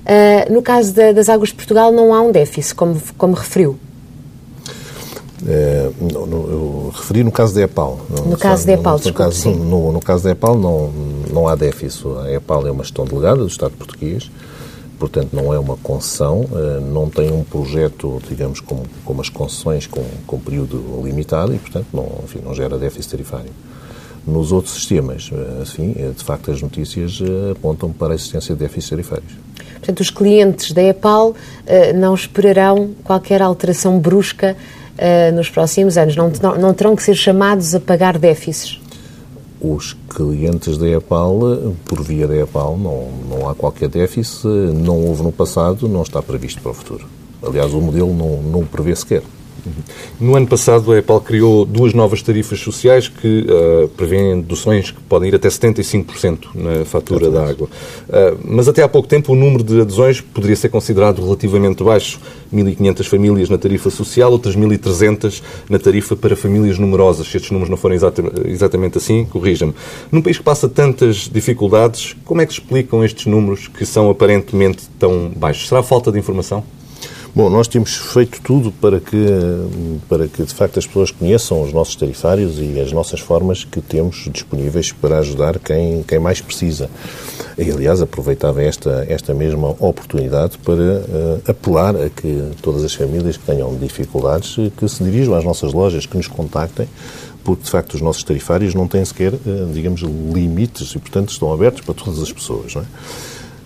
Uh, 0.05 0.51
no 0.51 0.61
caso 0.61 0.93
da, 0.93 1.11
das 1.11 1.29
águas 1.29 1.49
de 1.49 1.55
Portugal 1.55 1.91
não 1.91 2.13
há 2.13 2.21
um 2.21 2.31
déficit, 2.31 2.73
como, 2.75 2.99
como 3.17 3.33
referiu. 3.33 3.77
É, 5.47 5.89
no, 5.99 6.25
no, 6.25 6.49
eu 6.49 6.91
referi 6.93 7.23
no 7.23 7.31
caso 7.31 7.53
da 7.53 7.61
EPAL. 7.61 7.99
No, 8.25 8.37
caso 8.37 8.65
da 8.65 8.73
EPAL, 8.73 8.99
no, 8.99 9.05
no, 9.05 9.13
caso, 9.13 9.49
no, 9.49 9.91
no, 9.93 9.99
caso 9.99 10.23
da 10.23 10.31
EPAL 10.31 10.57
não, 10.57 10.91
não 11.31 11.47
há 11.47 11.55
déficit. 11.55 12.05
A 12.25 12.31
EPAL 12.33 12.67
é 12.67 12.71
uma 12.71 12.83
gestão 12.83 13.05
delegada 13.05 13.37
do 13.37 13.47
Estado 13.47 13.73
português, 13.77 14.29
portanto 14.97 15.29
não 15.33 15.53
é 15.53 15.59
uma 15.59 15.77
concessão, 15.77 16.41
uh, 16.41 16.81
não 16.81 17.09
tem 17.09 17.31
um 17.31 17.43
projeto, 17.43 18.21
digamos, 18.27 18.59
como, 18.59 18.83
como 19.05 19.21
as 19.21 19.29
concessões 19.29 19.87
com, 19.87 20.03
com 20.27 20.39
período 20.39 21.01
limitado 21.03 21.53
e, 21.55 21.59
portanto, 21.59 21.87
não, 21.93 22.07
enfim, 22.23 22.39
não 22.43 22.53
gera 22.53 22.77
déficit 22.77 23.11
tarifário. 23.11 23.51
Nos 24.27 24.51
outros 24.51 24.75
sistemas, 24.75 25.29
assim, 25.61 25.93
de 25.93 26.23
facto, 26.23 26.51
as 26.51 26.61
notícias 26.61 27.19
apontam 27.51 27.91
para 27.91 28.13
a 28.13 28.15
existência 28.15 28.53
de 28.53 28.59
déficits 28.59 28.89
tarifários. 28.89 29.48
Portanto, 29.89 30.01
os 30.01 30.11
clientes 30.11 30.71
da 30.71 30.83
EPAL 30.83 31.29
uh, 31.29 31.35
não 31.97 32.13
esperarão 32.13 32.91
qualquer 33.03 33.41
alteração 33.41 33.97
brusca 33.97 34.55
uh, 34.55 35.35
nos 35.35 35.49
próximos 35.49 35.97
anos, 35.97 36.15
não, 36.15 36.31
não, 36.41 36.55
não, 36.59 36.73
terão 36.75 36.95
que 36.95 37.01
ser 37.01 37.15
chamados 37.15 37.73
a 37.73 37.79
pagar 37.79 38.19
déficits. 38.19 38.79
Os 39.59 39.97
clientes 40.07 40.77
da 40.77 40.87
EPAL, 40.87 41.39
por 41.85 42.03
via 42.03 42.27
da 42.27 42.35
EPAL, 42.35 42.77
não, 42.77 43.07
não 43.27 43.49
há 43.49 43.55
qualquer 43.55 43.89
déficit, 43.89 44.45
não 44.47 45.07
houve 45.07 45.23
no 45.23 45.31
passado, 45.31 45.89
não 45.89 46.03
está 46.03 46.21
previsto 46.21 46.61
para 46.61 46.69
o 46.71 46.73
futuro. 46.75 47.07
Aliás, 47.41 47.73
o 47.73 47.81
modelo 47.81 48.13
não, 48.13 48.43
não 48.43 48.63
prevê 48.63 48.95
sequer. 48.95 49.23
No 50.19 50.35
ano 50.35 50.47
passado, 50.47 50.91
a 50.91 50.97
EPAL 50.97 51.21
criou 51.21 51.65
duas 51.65 51.93
novas 51.93 52.21
tarifas 52.21 52.59
sociais 52.59 53.07
que 53.07 53.45
uh, 53.47 53.87
prevêem 53.89 54.41
deduções 54.41 54.91
que 54.91 55.01
podem 55.01 55.29
ir 55.29 55.35
até 55.35 55.47
75% 55.47 56.47
na 56.55 56.85
fatura 56.85 57.29
da 57.29 57.47
água. 57.47 57.67
Uh, 57.67 58.37
mas 58.43 58.67
até 58.67 58.83
há 58.83 58.89
pouco 58.89 59.07
tempo 59.07 59.33
o 59.33 59.35
número 59.35 59.63
de 59.63 59.81
adesões 59.81 60.21
poderia 60.21 60.55
ser 60.55 60.69
considerado 60.69 61.23
relativamente 61.23 61.83
baixo. 61.83 62.19
1.500 62.53 63.07
famílias 63.07 63.49
na 63.49 63.57
tarifa 63.57 63.89
social, 63.89 64.31
outras 64.31 64.55
1.300 64.55 65.41
na 65.69 65.77
tarifa 65.77 66.15
para 66.15 66.35
famílias 66.35 66.79
numerosas. 66.79 67.27
Se 67.27 67.37
estes 67.37 67.51
números 67.51 67.69
não 67.69 67.77
forem 67.77 67.95
exata, 67.95 68.23
exatamente 68.45 68.97
assim, 68.97 69.25
corrija-me. 69.25 69.73
Num 70.11 70.21
país 70.21 70.37
que 70.37 70.43
passa 70.43 70.67
tantas 70.67 71.29
dificuldades, 71.31 72.15
como 72.25 72.41
é 72.41 72.45
que 72.45 72.53
explicam 72.53 73.03
estes 73.03 73.25
números 73.25 73.67
que 73.67 73.85
são 73.85 74.09
aparentemente 74.09 74.89
tão 74.97 75.31
baixos? 75.35 75.67
Será 75.67 75.83
falta 75.83 76.11
de 76.11 76.19
informação? 76.19 76.63
Bom, 77.35 77.47
nós 77.47 77.67
temos 77.67 77.95
feito 77.95 78.41
tudo 78.41 78.71
para 78.71 78.99
que, 78.99 79.15
para 80.09 80.27
que 80.27 80.43
de 80.43 80.53
facto 80.53 80.79
as 80.79 80.87
pessoas 80.87 81.11
conheçam 81.11 81.61
os 81.61 81.71
nossos 81.71 81.95
tarifários 81.95 82.57
e 82.57 82.79
as 82.79 82.91
nossas 82.91 83.19
formas 83.19 83.63
que 83.63 83.81
temos 83.81 84.27
disponíveis 84.31 84.91
para 84.91 85.19
ajudar 85.19 85.59
quem, 85.59 86.01
quem 86.01 86.17
mais 86.17 86.41
precisa. 86.41 86.89
E, 87.55 87.69
aliás, 87.69 88.01
aproveitava 88.01 88.63
esta, 88.63 89.05
esta 89.07 89.31
mesma 89.33 89.69
oportunidade 89.79 90.57
para 90.57 90.73
uh, 90.81 91.41
apelar 91.47 91.95
a 91.95 92.09
que 92.09 92.51
todas 92.63 92.83
as 92.83 92.95
famílias 92.95 93.37
que 93.37 93.45
tenham 93.45 93.75
dificuldades 93.75 94.55
que 94.75 94.87
se 94.87 95.03
dirijam 95.03 95.35
às 95.35 95.43
nossas 95.43 95.71
lojas, 95.71 96.07
que 96.07 96.17
nos 96.17 96.27
contactem, 96.27 96.87
porque 97.43 97.63
de 97.63 97.69
facto 97.69 97.93
os 97.93 98.01
nossos 98.01 98.23
tarifários 98.23 98.73
não 98.73 98.87
têm 98.87 99.05
sequer, 99.05 99.33
uh, 99.33 99.71
digamos, 99.71 100.01
limites 100.01 100.95
e, 100.95 100.99
portanto, 100.99 101.29
estão 101.29 101.53
abertos 101.53 101.81
para 101.81 101.93
todas 101.93 102.19
as 102.21 102.31
pessoas. 102.31 102.73
Não 102.73 102.81
é? 102.81 102.85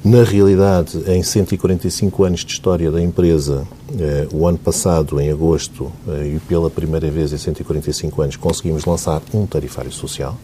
Na 0.03 0.21
realidade, 0.21 1.01
em 1.07 1.23
145 1.23 2.25
anos 2.25 2.43
de 2.43 2.51
história 2.51 2.91
da 2.91 3.01
empresa, 3.01 3.65
eh, 3.97 4.27
o 4.33 4.45
ano 4.45 4.57
passado, 4.57 5.17
em 5.21 5.31
agosto, 5.31 5.89
eh, 6.09 6.33
e 6.35 6.39
pela 6.39 6.69
primeira 6.69 7.09
vez 7.09 7.31
em 7.31 7.37
145 7.37 8.21
anos, 8.21 8.35
conseguimos 8.35 8.83
lançar 8.83 9.21
um 9.33 9.45
tarifário 9.45 9.93
social. 9.93 10.37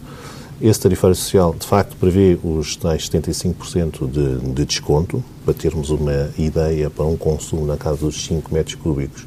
Esse 0.62 0.80
tarifário 0.80 1.14
social, 1.14 1.54
de 1.58 1.66
facto, 1.66 1.94
prevê 1.96 2.38
os 2.42 2.74
tais 2.74 3.06
75% 3.06 4.10
de, 4.10 4.38
de 4.54 4.64
desconto, 4.64 5.22
para 5.44 5.52
termos 5.52 5.90
uma 5.90 6.30
ideia 6.38 6.88
para 6.88 7.04
um 7.04 7.16
consumo 7.16 7.66
na 7.66 7.76
casa 7.76 7.98
dos 7.98 8.24
5 8.24 8.54
metros 8.54 8.76
cúbicos. 8.76 9.26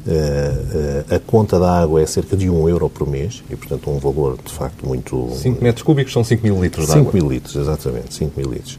Uh, 0.00 1.14
a 1.14 1.18
conta 1.18 1.60
da 1.60 1.78
água 1.78 2.00
é 2.00 2.06
cerca 2.06 2.34
de 2.34 2.48
1 2.48 2.68
euro 2.70 2.88
por 2.88 3.06
mês 3.06 3.44
e, 3.50 3.54
portanto, 3.54 3.90
um 3.90 3.98
valor 3.98 4.38
de 4.42 4.50
facto 4.50 4.86
muito. 4.86 5.28
5 5.34 5.62
metros 5.62 5.82
cúbicos 5.82 6.10
são 6.14 6.24
5 6.24 6.42
mil 6.42 6.58
litros 6.60 6.86
de 6.86 6.92
5 6.92 7.00
água. 7.00 7.12
5 7.12 7.22
mil 7.22 7.34
litros, 7.34 7.54
exatamente, 7.54 8.14
5 8.14 8.32
mil 8.40 8.50
litros 8.50 8.78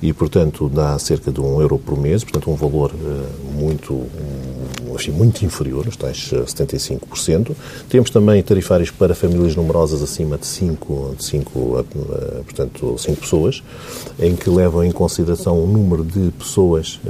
e, 0.00 0.12
portanto, 0.12 0.68
dá 0.68 0.98
cerca 0.98 1.32
de 1.32 1.40
um 1.40 1.60
euro 1.60 1.78
por 1.78 1.98
mês, 1.98 2.22
portanto, 2.22 2.50
um 2.50 2.54
valor 2.54 2.92
uh, 2.92 3.52
muito, 3.52 3.94
um, 3.94 4.94
assim, 4.94 5.10
muito 5.10 5.44
inferior, 5.44 5.86
os 5.86 5.96
tais 5.96 6.30
75%. 6.32 7.54
Temos 7.88 8.10
também 8.10 8.42
tarifários 8.42 8.90
para 8.90 9.14
famílias 9.14 9.56
numerosas 9.56 10.02
acima 10.02 10.38
de 10.38 10.46
5, 10.46 11.16
de 11.18 11.24
5, 11.24 11.58
uh, 11.58 11.84
portanto, 12.44 12.96
5 12.96 13.20
pessoas, 13.20 13.62
em 14.20 14.36
que 14.36 14.48
levam 14.48 14.84
em 14.84 14.92
consideração 14.92 15.62
o 15.62 15.66
número 15.66 16.04
de 16.04 16.30
pessoas 16.32 17.00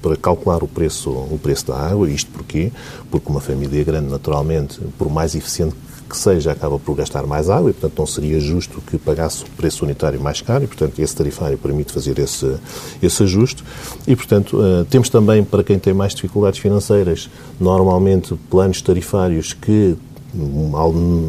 para 0.00 0.16
calcular 0.16 0.62
o 0.62 0.68
preço, 0.68 1.10
o 1.10 1.38
preço 1.42 1.66
da 1.66 1.76
água. 1.76 2.08
Isto 2.10 2.30
porquê? 2.30 2.72
Porque 3.10 3.30
uma 3.30 3.40
família 3.40 3.84
grande, 3.84 4.10
naturalmente, 4.10 4.80
por 4.98 5.10
mais 5.10 5.34
eficiente 5.34 5.76
que 6.08 6.16
seja, 6.16 6.52
acaba 6.52 6.78
por 6.78 6.94
gastar 6.94 7.26
mais 7.26 7.50
água 7.50 7.70
e, 7.70 7.72
portanto, 7.72 7.98
não 7.98 8.06
seria 8.06 8.38
justo 8.40 8.80
que 8.80 8.96
pagasse 8.98 9.44
o 9.44 9.46
preço 9.56 9.84
unitário 9.84 10.20
mais 10.20 10.40
caro 10.40 10.64
e, 10.64 10.66
portanto, 10.66 10.98
esse 10.98 11.14
tarifário 11.14 11.58
permite 11.58 11.92
fazer 11.92 12.18
esse, 12.18 12.56
esse 13.02 13.22
ajuste. 13.22 13.64
E, 14.06 14.14
portanto, 14.14 14.58
uh, 14.58 14.84
temos 14.84 15.08
também, 15.08 15.44
para 15.44 15.62
quem 15.62 15.78
tem 15.78 15.92
mais 15.92 16.14
dificuldades 16.14 16.60
financeiras, 16.60 17.28
normalmente 17.60 18.34
planos 18.50 18.80
tarifários 18.80 19.52
que, 19.52 19.96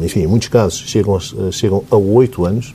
enfim, 0.02 0.20
em 0.20 0.26
muitos 0.26 0.48
casos, 0.48 0.78
chegam 0.78 1.18
chegam 1.50 1.82
a 1.90 1.96
8 1.96 2.44
anos, 2.44 2.74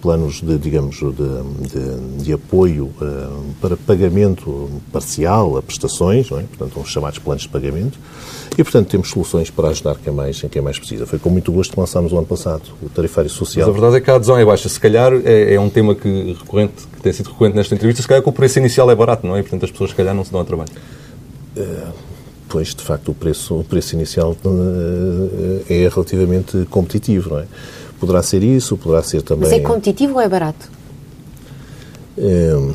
planos 0.00 0.40
de, 0.40 0.58
digamos, 0.58 0.96
de, 0.96 1.12
de, 1.12 2.24
de 2.24 2.32
apoio 2.32 2.86
uh, 3.00 3.54
para 3.60 3.76
pagamento 3.76 4.70
parcial 4.92 5.56
a 5.56 5.62
prestações, 5.62 6.30
é? 6.30 6.42
portanto, 6.42 6.80
os 6.80 6.88
chamados 6.88 7.18
planos 7.18 7.42
de 7.42 7.48
pagamento, 7.48 7.98
e, 8.56 8.62
portanto, 8.62 8.88
temos 8.88 9.10
soluções 9.10 9.50
para 9.50 9.68
ajudar 9.68 9.96
quem 9.96 10.12
mais, 10.12 10.40
quem 10.50 10.62
mais 10.62 10.78
precisa. 10.78 11.04
Foi 11.06 11.18
com 11.18 11.28
muito 11.28 11.52
gosto 11.52 11.74
que 11.74 11.80
lançámos 11.80 12.12
o 12.12 12.16
ano 12.16 12.26
passado 12.26 12.62
o 12.82 12.88
tarifário 12.88 13.28
social. 13.28 13.66
Mas 13.66 13.76
a 13.76 13.80
verdade 13.80 13.96
é 13.96 14.04
que 14.04 14.10
a 14.10 14.14
adesão 14.14 14.38
é 14.38 14.44
baixa. 14.44 14.68
Se 14.68 14.80
calhar 14.80 15.12
é, 15.24 15.54
é 15.54 15.60
um 15.60 15.68
tema 15.68 15.94
que, 15.94 16.36
recorrente, 16.38 16.86
que 16.94 17.02
tem 17.02 17.12
sido 17.12 17.30
recorrente 17.30 17.56
nesta 17.56 17.74
entrevista, 17.74 18.00
se 18.00 18.08
calhar 18.08 18.22
que 18.22 18.28
o 18.28 18.32
preço 18.32 18.58
inicial 18.58 18.90
é 18.90 18.94
barato, 18.94 19.26
não 19.26 19.36
é? 19.36 19.40
E, 19.40 19.42
portanto, 19.42 19.64
as 19.64 19.70
pessoas, 19.70 19.90
se 19.90 19.96
calhar, 19.96 20.14
não 20.14 20.24
se 20.24 20.32
dão 20.32 20.40
a 20.40 20.44
trabalho. 20.44 20.70
Uh, 21.56 21.92
pois, 22.48 22.74
de 22.74 22.82
facto, 22.82 23.10
o 23.10 23.14
preço, 23.14 23.58
o 23.58 23.64
preço 23.64 23.94
inicial 23.94 24.34
é 25.68 25.88
relativamente 25.92 26.66
competitivo, 26.70 27.30
não 27.30 27.40
é? 27.40 27.46
Poderá 27.98 28.22
ser 28.22 28.42
isso, 28.42 28.76
poderá 28.76 29.02
ser 29.02 29.22
também... 29.22 29.48
Mas 29.48 29.58
é 29.58 29.60
competitivo 29.60 30.14
ou 30.14 30.20
é 30.20 30.28
barato? 30.28 30.70
É, 32.18 32.72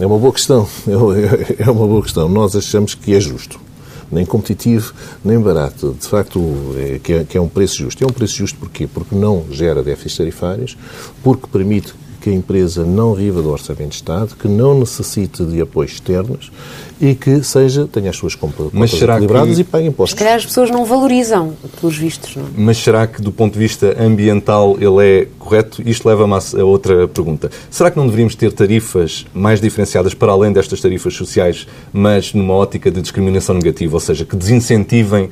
é 0.00 0.06
uma 0.06 0.18
boa 0.18 0.32
questão. 0.32 0.66
É, 0.86 1.64
é 1.64 1.70
uma 1.70 1.86
boa 1.86 2.02
questão. 2.02 2.28
Nós 2.28 2.54
achamos 2.54 2.94
que 2.94 3.14
é 3.14 3.20
justo 3.20 3.60
nem 4.10 4.24
competitivo, 4.24 4.94
nem 5.24 5.38
barato. 5.38 5.96
De 5.98 6.06
facto, 6.06 6.40
é, 6.76 6.98
que, 6.98 7.12
é, 7.12 7.24
que 7.24 7.36
é 7.36 7.40
um 7.40 7.48
preço 7.48 7.78
justo. 7.78 8.02
É 8.02 8.06
um 8.06 8.12
preço 8.12 8.36
justo 8.36 8.58
porquê? 8.58 8.86
Porque 8.86 9.14
não 9.14 9.44
gera 9.50 9.82
déficits 9.82 10.16
tarifários, 10.16 10.76
porque 11.22 11.46
permite 11.46 11.94
que 12.26 12.30
a 12.30 12.34
empresa 12.34 12.84
não 12.84 13.14
viva 13.14 13.40
do 13.40 13.52
orçamento 13.52 13.90
de 13.90 13.94
Estado, 13.94 14.34
que 14.34 14.48
não 14.48 14.76
necessite 14.80 15.44
de 15.44 15.60
apoios 15.60 15.92
externos 15.92 16.50
e 17.00 17.14
que 17.14 17.40
seja, 17.44 17.86
tenha 17.86 18.10
as 18.10 18.16
suas 18.16 18.34
compras 18.34 18.68
equilibradas 18.74 19.54
que... 19.54 19.60
e 19.60 19.64
pague 19.64 19.86
impostos. 19.86 20.18
Se 20.18 20.24
calhar 20.24 20.34
as 20.34 20.44
pessoas 20.44 20.68
não 20.68 20.84
valorizam, 20.84 21.54
pelos 21.80 21.96
vistos, 21.96 22.34
não? 22.34 22.46
Mas 22.56 22.78
será 22.78 23.06
que, 23.06 23.22
do 23.22 23.30
ponto 23.30 23.52
de 23.52 23.58
vista 23.60 23.94
ambiental, 24.02 24.76
ele 24.80 25.06
é 25.06 25.28
correto? 25.38 25.82
Isto 25.88 26.08
leva-me 26.08 26.34
a 26.34 26.64
outra 26.64 27.06
pergunta. 27.06 27.48
Será 27.70 27.92
que 27.92 27.96
não 27.96 28.06
deveríamos 28.06 28.34
ter 28.34 28.50
tarifas 28.50 29.24
mais 29.32 29.60
diferenciadas 29.60 30.14
para 30.14 30.32
além 30.32 30.52
destas 30.52 30.80
tarifas 30.80 31.14
sociais, 31.14 31.68
mas 31.92 32.32
numa 32.34 32.54
ótica 32.54 32.90
de 32.90 33.00
discriminação 33.00 33.54
negativa, 33.54 33.94
ou 33.94 34.00
seja, 34.00 34.24
que 34.24 34.34
desincentivem 34.34 35.26
uh, 35.26 35.30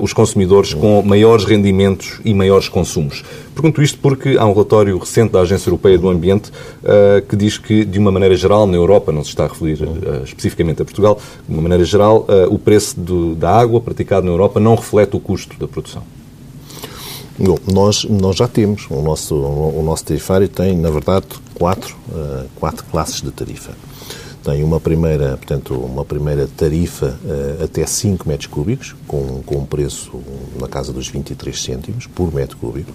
os 0.00 0.14
consumidores 0.14 0.72
com 0.72 1.02
maiores 1.02 1.44
rendimentos 1.44 2.20
e 2.24 2.32
maiores 2.32 2.68
consumos? 2.68 3.24
Pergunto 3.52 3.82
isto 3.82 3.98
porque 3.98 4.38
há 4.38 4.46
um 4.46 4.52
relatório 4.52 4.96
recente 4.96 5.32
da 5.32 5.40
Agência 5.40 5.68
Europeia 5.68 5.98
do 5.98 6.08
Ambiente 6.08 6.29
uh, 6.38 7.26
que 7.28 7.36
diz 7.36 7.58
que, 7.58 7.84
de 7.84 7.98
uma 7.98 8.12
maneira 8.12 8.36
geral, 8.36 8.66
na 8.66 8.76
Europa, 8.76 9.10
não 9.10 9.22
se 9.22 9.30
está 9.30 9.44
a 9.44 9.48
referir 9.48 9.82
uh, 9.82 10.22
especificamente 10.24 10.82
a 10.82 10.84
Portugal, 10.84 11.18
de 11.48 11.52
uma 11.52 11.62
maneira 11.62 11.84
geral, 11.84 12.26
uh, 12.28 12.52
o 12.52 12.58
preço 12.58 12.98
do, 12.98 13.34
da 13.34 13.50
água 13.50 13.80
praticado 13.80 14.26
na 14.26 14.32
Europa 14.32 14.60
não 14.60 14.74
reflete 14.74 15.16
o 15.16 15.20
custo 15.20 15.58
da 15.58 15.66
produção. 15.66 16.02
Bom, 17.38 17.56
nós, 17.72 18.04
nós 18.04 18.36
já 18.36 18.46
temos. 18.46 18.86
O 18.90 19.00
nosso, 19.00 19.34
o 19.34 19.82
nosso 19.82 20.04
tarifário 20.04 20.46
tem, 20.48 20.76
na 20.76 20.90
verdade, 20.90 21.26
quatro, 21.54 21.96
quatro 22.56 22.84
classes 22.84 23.22
de 23.22 23.30
tarifa 23.30 23.72
tem 24.42 24.64
uma 24.64 24.80
primeira, 24.80 25.36
portanto, 25.36 25.74
uma 25.74 26.04
primeira 26.04 26.48
tarifa 26.56 27.18
uh, 27.24 27.64
até 27.64 27.84
5 27.84 28.28
metros 28.28 28.46
cúbicos, 28.46 28.96
com, 29.06 29.42
com 29.44 29.56
um 29.56 29.66
preço 29.66 30.12
na 30.58 30.66
casa 30.66 30.92
dos 30.92 31.08
23 31.08 31.62
cêntimos 31.62 32.06
por 32.06 32.32
metro 32.32 32.56
cúbico. 32.56 32.92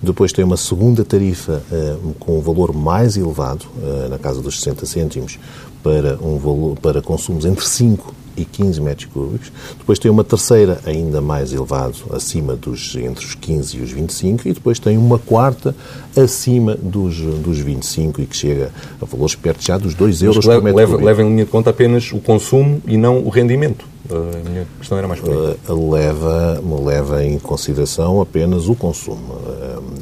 Depois 0.00 0.32
tem 0.32 0.44
uma 0.44 0.56
segunda 0.56 1.04
tarifa 1.04 1.62
uh, 1.70 2.14
com 2.20 2.38
um 2.38 2.40
valor 2.40 2.72
mais 2.72 3.16
elevado, 3.16 3.66
uh, 3.76 4.08
na 4.08 4.18
casa 4.18 4.40
dos 4.40 4.58
60 4.60 4.86
cêntimos, 4.86 5.38
para, 5.82 6.18
um 6.22 6.38
valor, 6.38 6.78
para 6.78 7.02
consumos 7.02 7.44
entre 7.44 7.66
5 7.66 8.14
e 8.36 8.44
15 8.44 8.80
metros 8.80 9.06
cúbicos. 9.12 9.52
Depois 9.76 9.98
tem 9.98 10.10
uma 10.10 10.22
terceira 10.22 10.80
ainda 10.86 11.20
mais 11.20 11.52
elevado, 11.52 11.96
acima 12.12 12.54
dos 12.54 12.94
entre 12.96 13.24
os 13.24 13.34
15 13.34 13.76
e 13.76 13.80
os 13.80 13.90
25, 13.90 14.48
e 14.48 14.52
depois 14.52 14.78
tem 14.78 14.96
uma 14.96 15.18
quarta 15.18 15.74
acima 16.16 16.76
dos, 16.76 17.16
dos 17.16 17.58
25 17.58 18.20
e 18.20 18.26
que 18.26 18.36
chega 18.36 18.70
a 19.00 19.04
valores 19.04 19.34
perto 19.34 19.64
já 19.64 19.76
dos 19.76 19.94
2 19.94 20.22
euros 20.22 20.44
por 20.44 20.62
metro 20.62 20.76
leva, 20.76 20.92
cúbico. 20.92 21.06
Leva 21.06 21.22
em 21.22 21.28
linha 21.28 21.44
de 21.44 21.50
conta 21.50 21.70
apenas 21.70 22.12
o 22.12 22.18
consumo 22.18 22.80
e 22.86 22.96
não 22.96 23.18
o 23.24 23.28
rendimento. 23.28 23.84
A 24.10 24.48
minha 24.48 24.66
questão 24.78 24.96
era 24.96 25.06
mais 25.06 25.20
por 25.20 25.30
uh, 25.30 25.90
leva, 25.90 26.62
leva 26.82 27.24
em 27.24 27.38
consideração 27.38 28.22
apenas 28.22 28.66
o 28.66 28.74
consumo. 28.74 29.34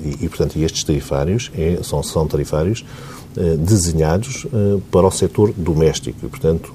E, 0.07 0.25
e, 0.25 0.29
portanto, 0.29 0.57
estes 0.59 0.85
tarifários 0.85 1.51
é, 1.57 1.79
são, 1.83 2.03
são 2.03 2.27
tarifários 2.27 2.85
uh, 3.37 3.57
desenhados 3.57 4.47
para 4.91 5.07
o 5.07 5.11
setor 5.11 5.53
doméstico. 5.57 6.25
E, 6.25 6.29
portanto, 6.29 6.73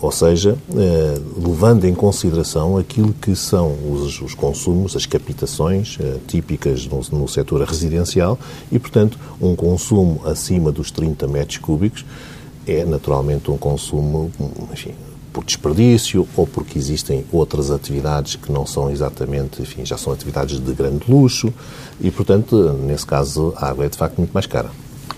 ou 0.00 0.12
seja, 0.12 0.56
eh, 0.76 1.20
levando 1.36 1.84
em 1.84 1.94
consideração 1.94 2.76
aquilo 2.78 3.12
que 3.14 3.34
são 3.34 3.72
os, 3.90 4.20
os 4.20 4.34
consumos, 4.34 4.94
as 4.94 5.06
captações 5.06 5.98
eh, 6.00 6.18
típicas 6.26 6.86
no, 6.86 7.00
no 7.10 7.28
setor 7.28 7.62
residencial 7.62 8.38
e, 8.70 8.78
portanto, 8.78 9.18
um 9.40 9.56
consumo 9.56 10.20
acima 10.24 10.70
dos 10.70 10.90
30 10.90 11.26
metros 11.26 11.58
cúbicos 11.58 12.04
é 12.66 12.84
naturalmente 12.84 13.50
um 13.50 13.56
consumo, 13.56 14.30
enfim, 14.72 14.94
por 15.32 15.44
desperdício 15.44 16.28
ou 16.36 16.46
porque 16.46 16.78
existem 16.78 17.24
outras 17.32 17.70
atividades 17.70 18.36
que 18.36 18.52
não 18.52 18.66
são 18.66 18.90
exatamente, 18.90 19.62
enfim, 19.62 19.84
já 19.84 19.96
são 19.96 20.12
atividades 20.12 20.60
de 20.60 20.72
grande 20.74 21.10
luxo 21.10 21.52
e, 22.00 22.10
portanto, 22.10 22.72
nesse 22.72 23.06
caso, 23.06 23.54
a 23.56 23.68
água 23.68 23.86
é 23.86 23.88
de 23.88 23.96
facto 23.96 24.18
muito 24.18 24.32
mais 24.32 24.46
cara. 24.46 24.70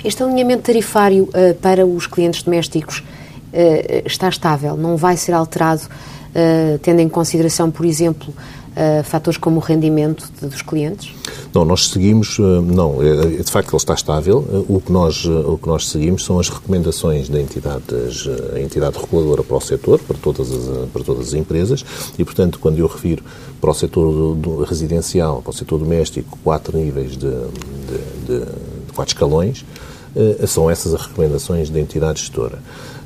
Este 0.04 0.22
alinhamento 0.22 0.62
tarifário 0.62 1.24
uh, 1.24 1.54
para 1.60 1.86
os 1.86 2.06
clientes 2.06 2.42
domésticos 2.42 2.98
uh, 2.98 4.06
está 4.06 4.28
estável, 4.28 4.76
não 4.76 4.96
vai 4.96 5.16
ser 5.16 5.32
alterado, 5.32 5.82
uh, 5.82 6.78
tendo 6.78 7.00
em 7.00 7.08
consideração, 7.08 7.70
por 7.70 7.86
exemplo, 7.86 8.32
uh, 8.76 9.04
fatores 9.04 9.38
como 9.38 9.56
o 9.56 9.60
rendimento 9.60 10.30
de, 10.40 10.46
dos 10.48 10.62
clientes? 10.62 11.12
Não, 11.52 11.64
nós 11.64 11.88
seguimos, 11.88 12.38
não, 12.38 12.98
de 12.98 13.50
facto 13.50 13.70
ele 13.70 13.76
está 13.76 13.94
estável. 13.94 14.64
O 14.68 14.80
que 14.80 14.90
nós, 14.90 15.24
o 15.24 15.56
que 15.56 15.68
nós 15.68 15.88
seguimos 15.88 16.24
são 16.24 16.40
as 16.40 16.48
recomendações 16.48 17.28
da 17.28 17.40
entidade, 17.40 17.84
a 18.54 18.60
entidade 18.60 18.98
reguladora 18.98 19.44
para 19.44 19.56
o 19.56 19.60
setor, 19.60 20.00
para 20.00 20.16
todas 20.16 20.50
as, 20.50 20.88
para 20.88 21.04
todas 21.04 21.28
as 21.28 21.34
empresas, 21.34 21.84
e 22.18 22.24
portanto, 22.24 22.58
quando 22.58 22.78
eu 22.78 22.88
refiro 22.88 23.22
para 23.60 23.70
o 23.70 23.74
setor 23.74 24.12
do, 24.12 24.34
do 24.34 24.64
residencial, 24.64 25.42
para 25.42 25.50
o 25.50 25.54
setor 25.54 25.78
doméstico, 25.78 26.36
quatro 26.42 26.76
níveis 26.76 27.12
de, 27.12 27.30
de, 27.30 28.26
de, 28.26 28.46
quatro 28.92 29.14
escalões, 29.14 29.64
São 30.46 30.70
essas 30.70 30.94
as 30.94 31.02
recomendações 31.02 31.70
da 31.70 31.80
entidade 31.80 32.20
gestora. 32.20 32.58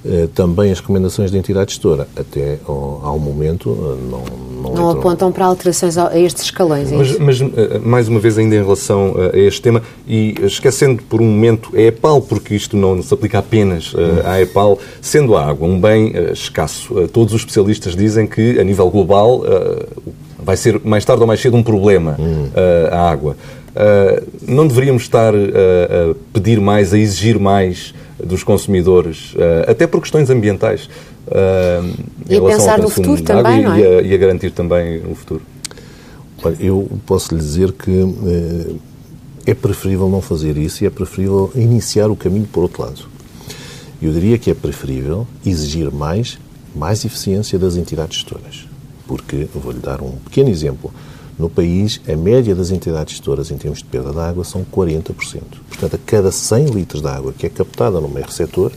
Eh, 0.04 0.28
também 0.34 0.70
as 0.70 0.78
recomendações 0.78 1.30
da 1.30 1.38
entidade 1.38 1.72
gestora, 1.72 2.06
até 2.16 2.60
ao, 2.66 3.00
ao 3.04 3.18
momento, 3.18 3.70
eh, 3.70 4.10
não 4.10 4.47
Não, 4.62 4.74
não 4.74 4.90
apontam 4.90 5.30
para 5.30 5.46
alterações 5.46 5.96
a 5.96 6.18
estes 6.18 6.44
escalões, 6.44 6.90
é 6.90 6.96
mas, 6.96 7.18
mas, 7.18 7.40
eh, 7.40 7.78
mais 7.82 8.08
uma 8.08 8.18
vez, 8.18 8.36
ainda 8.36 8.54
em 8.54 8.62
relação 8.62 9.14
a 9.32 9.36
este 9.36 9.62
tema, 9.62 9.82
e 10.06 10.34
esquecendo 10.42 11.02
por 11.04 11.20
um 11.20 11.26
momento 11.26 11.70
a 11.74 11.80
EPAL, 11.80 12.20
porque 12.20 12.54
isto 12.54 12.76
não 12.76 13.00
se 13.02 13.12
aplica 13.14 13.38
apenas 13.38 13.92
à 14.24 14.40
EPAL, 14.40 14.78
sendo 15.00 15.36
a 15.36 15.46
água 15.46 15.68
um 15.68 15.80
bem 15.80 16.12
escasso, 16.32 17.08
todos 17.12 17.32
os 17.34 17.40
especialistas 17.42 17.94
dizem 17.94 18.26
que, 18.26 18.58
a 18.58 18.64
nível 18.64 18.90
global, 18.90 19.42
vai 20.38 20.56
ser 20.56 20.80
mais 20.84 21.04
tarde 21.04 21.20
ou 21.20 21.26
mais 21.26 21.40
cedo 21.40 21.56
um 21.56 21.62
problema 21.62 22.16
hum. 22.18 22.48
a 22.90 23.10
água. 23.10 23.36
Não 24.46 24.66
deveríamos 24.66 25.02
estar 25.02 25.34
a 25.34 26.14
pedir 26.32 26.60
mais, 26.60 26.92
a 26.92 26.98
exigir 26.98 27.38
mais 27.38 27.94
dos 28.22 28.42
consumidores, 28.42 29.34
até 29.66 29.86
por 29.86 30.00
questões 30.00 30.28
ambientais. 30.30 30.88
Uh, 31.28 31.94
e 32.28 32.36
a 32.36 32.40
pensar 32.40 32.78
no 32.78 32.88
futuro 32.88 33.22
também, 33.22 33.62
não 33.62 33.74
é? 33.74 33.80
E 33.80 33.86
a, 33.86 34.00
e 34.02 34.14
a, 34.14 34.16
garantir 34.16 34.50
também 34.50 35.02
o 35.06 35.14
futuro. 35.14 35.42
Olha, 36.42 36.56
eu 36.60 36.88
posso 37.04 37.34
lhe 37.34 37.40
dizer 37.40 37.72
que 37.72 37.90
uh, 37.90 38.80
é 39.46 39.54
preferível 39.54 40.08
não 40.08 40.22
fazer 40.22 40.56
isso 40.56 40.84
e 40.84 40.86
é 40.86 40.90
preferível 40.90 41.50
iniciar 41.54 42.10
o 42.10 42.16
caminho 42.16 42.46
por 42.46 42.62
outro 42.62 42.82
lado. 42.82 43.06
Eu 44.00 44.12
diria 44.12 44.38
que 44.38 44.50
é 44.50 44.54
preferível 44.54 45.26
exigir 45.44 45.90
mais, 45.90 46.38
mais 46.74 47.04
eficiência 47.04 47.58
das 47.58 47.76
entidades 47.76 48.16
gestoras. 48.16 48.66
Porque, 49.06 49.48
vou-lhe 49.54 49.80
dar 49.80 50.00
um 50.00 50.12
pequeno 50.12 50.48
exemplo. 50.48 50.92
No 51.38 51.48
país, 51.48 52.00
a 52.08 52.16
média 52.16 52.54
das 52.54 52.70
entidades 52.70 53.14
gestoras 53.14 53.50
em 53.50 53.56
termos 53.56 53.78
de 53.78 53.84
perda 53.84 54.12
de 54.12 54.18
água 54.18 54.44
são 54.44 54.64
40%. 54.64 55.12
Portanto, 55.68 55.94
a 55.94 55.98
cada 56.06 56.30
100 56.30 56.66
litros 56.66 57.02
de 57.02 57.08
água 57.08 57.34
que 57.36 57.46
é 57.46 57.50
captada 57.50 58.00
no 58.00 58.08
meio 58.08 58.26
receptor... 58.26 58.72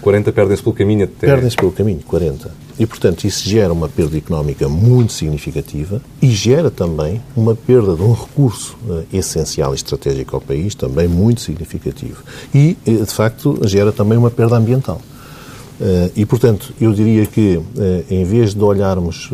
40 0.00 0.32
perdem-se 0.32 0.62
pelo 0.62 0.74
caminho 0.74 1.04
até... 1.04 1.26
Perdem-se 1.26 1.56
pelo 1.56 1.72
caminho, 1.72 2.00
40. 2.06 2.50
E, 2.78 2.86
portanto, 2.86 3.24
isso 3.24 3.48
gera 3.48 3.72
uma 3.72 3.88
perda 3.88 4.16
económica 4.16 4.68
muito 4.68 5.12
significativa 5.12 6.00
e 6.22 6.30
gera 6.30 6.70
também 6.70 7.20
uma 7.36 7.54
perda 7.54 7.96
de 7.96 8.02
um 8.02 8.12
recurso 8.12 8.76
uh, 8.86 9.04
essencial 9.12 9.72
e 9.72 9.76
estratégico 9.76 10.36
ao 10.36 10.40
país, 10.40 10.74
também 10.74 11.08
muito 11.08 11.40
significativo. 11.40 12.22
E, 12.54 12.76
eh, 12.86 12.92
de 12.92 13.12
facto, 13.12 13.58
gera 13.64 13.90
também 13.90 14.16
uma 14.16 14.30
perda 14.30 14.56
ambiental. 14.56 15.00
Uh, 15.80 16.10
e, 16.14 16.24
portanto, 16.24 16.72
eu 16.80 16.92
diria 16.92 17.26
que, 17.26 17.56
uh, 17.56 17.64
em 18.08 18.24
vez 18.24 18.54
de 18.54 18.62
olharmos 18.62 19.30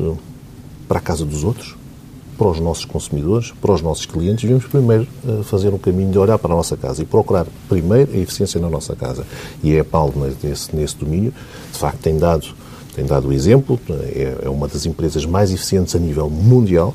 para 0.88 0.98
a 0.98 1.02
casa 1.02 1.24
dos 1.24 1.44
outros, 1.44 1.76
para 2.36 2.48
os 2.48 2.60
nossos 2.60 2.84
consumidores, 2.84 3.52
para 3.60 3.72
os 3.72 3.82
nossos 3.82 4.06
clientes, 4.06 4.42
devemos 4.42 4.66
primeiro 4.66 5.06
uh, 5.24 5.42
fazer 5.42 5.72
um 5.72 5.78
caminho 5.78 6.10
de 6.10 6.18
olhar 6.18 6.38
para 6.38 6.52
a 6.52 6.56
nossa 6.56 6.76
casa 6.76 7.02
e 7.02 7.04
procurar 7.04 7.46
primeiro 7.68 8.12
a 8.12 8.16
eficiência 8.16 8.60
na 8.60 8.68
nossa 8.68 8.94
casa. 8.94 9.24
E 9.62 9.74
é 9.74 9.80
a 9.80 9.84
Paulo 9.84 10.14
nesse, 10.42 10.74
nesse 10.74 10.96
domínio, 10.96 11.32
de 11.72 11.78
facto, 11.78 11.98
tem 12.00 12.18
dado, 12.18 12.46
tem 12.94 13.04
dado 13.04 13.28
o 13.28 13.32
exemplo, 13.32 13.78
é, 13.88 14.38
é 14.42 14.48
uma 14.48 14.68
das 14.68 14.86
empresas 14.86 15.24
mais 15.24 15.52
eficientes 15.52 15.94
a 15.94 15.98
nível 15.98 16.28
mundial, 16.28 16.94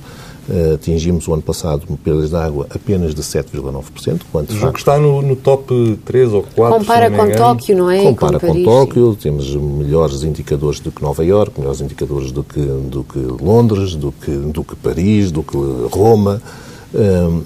atingimos 0.73 1.27
o 1.27 1.33
ano 1.33 1.41
passado 1.41 1.85
perdas 2.03 2.29
de 2.29 2.35
água 2.35 2.67
apenas 2.69 3.13
de 3.13 3.21
7,9%. 3.21 4.21
O 4.49 4.53
jogo 4.53 4.77
está 4.77 4.97
no, 4.97 5.21
no, 5.21 5.35
top 5.35 5.99
3 6.05 6.33
ou 6.33 6.43
4. 6.43 6.79
Compara 6.79 7.11
com 7.11 7.31
Tóquio, 7.31 7.77
não 7.77 7.91
é? 7.91 8.03
Compara 8.03 8.39
com, 8.39 8.47
com 8.47 8.63
Tóquio, 8.63 9.15
temos 9.15 9.55
melhores 9.55 10.23
indicadores 10.23 10.79
do 10.79 10.91
que 10.91 11.01
Nova 11.01 11.23
Iorque, 11.23 11.59
melhores 11.59 11.81
indicadores 11.81 12.31
do 12.31 12.43
que, 12.43 12.59
do 12.59 13.03
que 13.03 13.19
Londres, 13.19 13.95
do 13.95 14.11
que, 14.11 14.31
do 14.31 14.63
que 14.63 14.75
Paris, 14.75 15.31
do 15.31 15.43
que 15.43 15.57
Roma. 15.91 16.41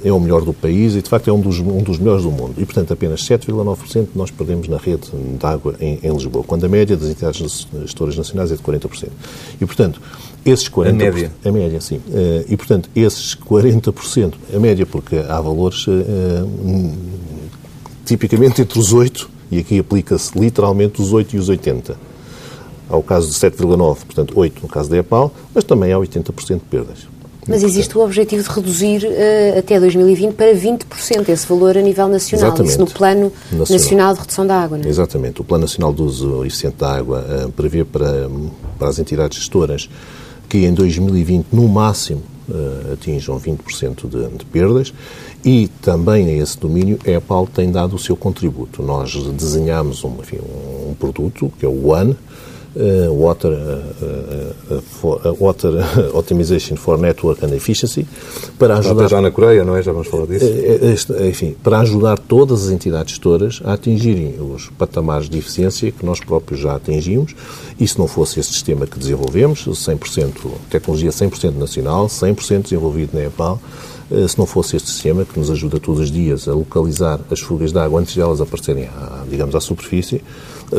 É 0.03 0.11
o 0.11 0.19
melhor 0.19 0.45
do 0.45 0.53
país 0.53 0.95
e, 0.95 1.01
de 1.01 1.09
facto, 1.09 1.29
é 1.29 1.33
um 1.33 1.41
dos, 1.41 1.59
um 1.59 1.83
dos 1.83 1.99
melhores 1.99 2.23
do 2.23 2.31
mundo. 2.31 2.53
E, 2.57 2.65
portanto, 2.65 2.93
apenas 2.93 3.21
7,9% 3.23 4.07
nós 4.15 4.31
perdemos 4.31 4.69
na 4.69 4.77
rede 4.77 5.09
de 5.11 5.45
água 5.45 5.75
em, 5.81 5.99
em 6.01 6.13
Lisboa, 6.13 6.45
quando 6.45 6.65
a 6.65 6.69
média 6.69 6.95
das 6.95 7.09
entidades 7.09 7.67
gestoras 7.81 8.15
nacionais 8.15 8.53
é 8.53 8.55
de 8.55 8.61
40%. 8.61 9.09
E, 9.59 9.65
portanto, 9.65 10.01
esses 10.45 10.69
40%. 10.69 10.87
A 10.87 10.93
média. 10.93 11.31
A 11.43 11.51
média, 11.51 11.81
sim. 11.81 11.97
Uh, 11.97 12.45
e, 12.47 12.55
portanto, 12.55 12.89
esses 12.95 13.35
40%, 13.35 14.33
a 14.53 14.59
média, 14.59 14.85
porque 14.85 15.17
há 15.17 15.41
valores 15.41 15.87
uh, 15.87 15.91
tipicamente 18.05 18.61
entre 18.61 18.79
os 18.79 18.93
8, 18.93 19.29
e 19.51 19.59
aqui 19.59 19.79
aplica-se 19.79 20.37
literalmente 20.37 21.01
os 21.01 21.13
8 21.13 21.35
e 21.35 21.39
os 21.39 21.49
80. 21.49 21.95
Há 22.89 22.97
o 22.97 23.03
caso 23.03 23.27
de 23.27 23.35
7,9, 23.35 23.95
portanto 24.05 24.33
8 24.35 24.61
no 24.61 24.67
caso 24.67 24.89
da 24.89 24.97
EPAL, 24.97 25.31
mas 25.53 25.63
também 25.63 25.93
há 25.93 25.97
80% 25.97 26.55
de 26.55 26.59
perdas. 26.61 27.07
Mas 27.47 27.63
existe 27.63 27.97
o 27.97 28.01
objetivo 28.01 28.43
de 28.43 28.49
reduzir 28.49 29.03
uh, 29.05 29.59
até 29.59 29.79
2020 29.79 30.33
para 30.33 30.53
20% 30.53 31.29
esse 31.29 31.47
valor 31.47 31.77
a 31.77 31.81
nível 31.81 32.07
nacional, 32.07 32.47
Exatamente. 32.47 32.71
isso 32.71 32.79
no 32.79 32.87
Plano 32.87 33.31
nacional. 33.51 33.67
nacional 33.69 34.13
de 34.13 34.19
Redução 34.19 34.47
da 34.47 34.55
Água. 34.61 34.77
Não 34.77 34.85
é? 34.85 34.89
Exatamente. 34.89 35.41
O 35.41 35.43
Plano 35.43 35.63
Nacional 35.63 35.93
de 35.93 36.01
Uso 36.01 36.45
Eficiente 36.45 36.77
da 36.77 36.95
Água 36.95 37.25
uh, 37.47 37.51
prevê 37.51 37.83
para, 37.83 38.29
para 38.77 38.89
as 38.89 38.99
entidades 38.99 39.37
gestoras 39.37 39.89
que 40.47 40.65
em 40.65 40.73
2020, 40.73 41.47
no 41.51 41.67
máximo, 41.67 42.21
uh, 42.47 42.93
atinjam 42.93 43.39
20% 43.39 44.07
de, 44.07 44.37
de, 44.37 44.45
perdas 44.45 44.93
e 45.43 45.67
também 45.81 46.27
a 46.27 46.43
esse 46.43 46.57
domínio 46.57 46.99
a 47.05 47.09
EPAL 47.09 47.47
tem 47.47 47.71
dado 47.71 47.95
o 47.95 47.99
seu 47.99 48.15
contributo. 48.15 48.81
Nós 48.81 49.13
desenhamos 49.33 50.03
um, 50.03 50.15
enfim, 50.19 50.39
um 50.87 50.93
produto, 50.93 51.51
que 51.59 51.65
é 51.65 51.69
o 51.69 51.89
One, 51.89 52.15
Uh, 52.75 53.13
water, 53.13 53.51
uh, 53.51 54.73
uh, 54.73 54.81
for, 54.81 55.21
water 55.39 55.69
Optimization 56.17 56.75
for 56.75 56.97
Network 56.97 57.45
and 57.45 57.53
Efficiency 57.53 58.07
para 58.57 58.79
ajudar 58.79 59.07
já 59.09 59.21
na 59.21 59.29
Coreia, 59.29 59.63
não 59.63 59.77
é? 59.77 59.83
Já 59.83 59.91
vamos 59.91 60.07
falar 60.07 60.25
disso. 60.25 60.45
Este, 60.45 61.13
enfim, 61.27 61.55
para 61.61 61.81
ajudar 61.81 62.17
todas 62.17 62.65
as 62.65 62.71
entidades 62.71 63.11
gestoras 63.11 63.61
a 63.63 63.73
atingirem 63.73 64.41
os 64.41 64.69
patamares 64.69 65.29
de 65.29 65.37
eficiência 65.37 65.91
que 65.91 66.03
nós 66.03 66.19
próprios 66.19 66.61
já 66.61 66.75
atingimos. 66.75 67.35
E 67.79 67.87
se 67.87 67.99
não 67.99 68.07
fosse 68.07 68.39
esse 68.39 68.51
sistema 68.51 68.87
que 68.87 68.97
desenvolvemos, 68.97 69.67
100%, 69.67 70.31
tecnologia 70.71 71.11
100% 71.11 71.55
nacional, 71.55 72.07
100% 72.07 72.63
desenvolvido 72.63 73.11
na 73.13 73.23
EPAL, 73.25 73.61
se 74.27 74.37
não 74.37 74.47
fosse 74.47 74.75
este 74.75 74.89
sistema 74.89 75.25
que 75.25 75.37
nos 75.37 75.51
ajuda 75.51 75.79
todos 75.79 76.01
os 76.01 76.11
dias 76.11 76.47
a 76.47 76.53
localizar 76.53 77.19
as 77.29 77.39
fugas 77.39 77.71
de 77.71 77.77
água 77.77 78.01
antes 78.01 78.15
de 78.15 78.21
elas 78.21 78.41
aparecerem, 78.41 78.85
à, 78.85 79.23
digamos, 79.29 79.53
à 79.55 79.59
superfície, 79.59 80.23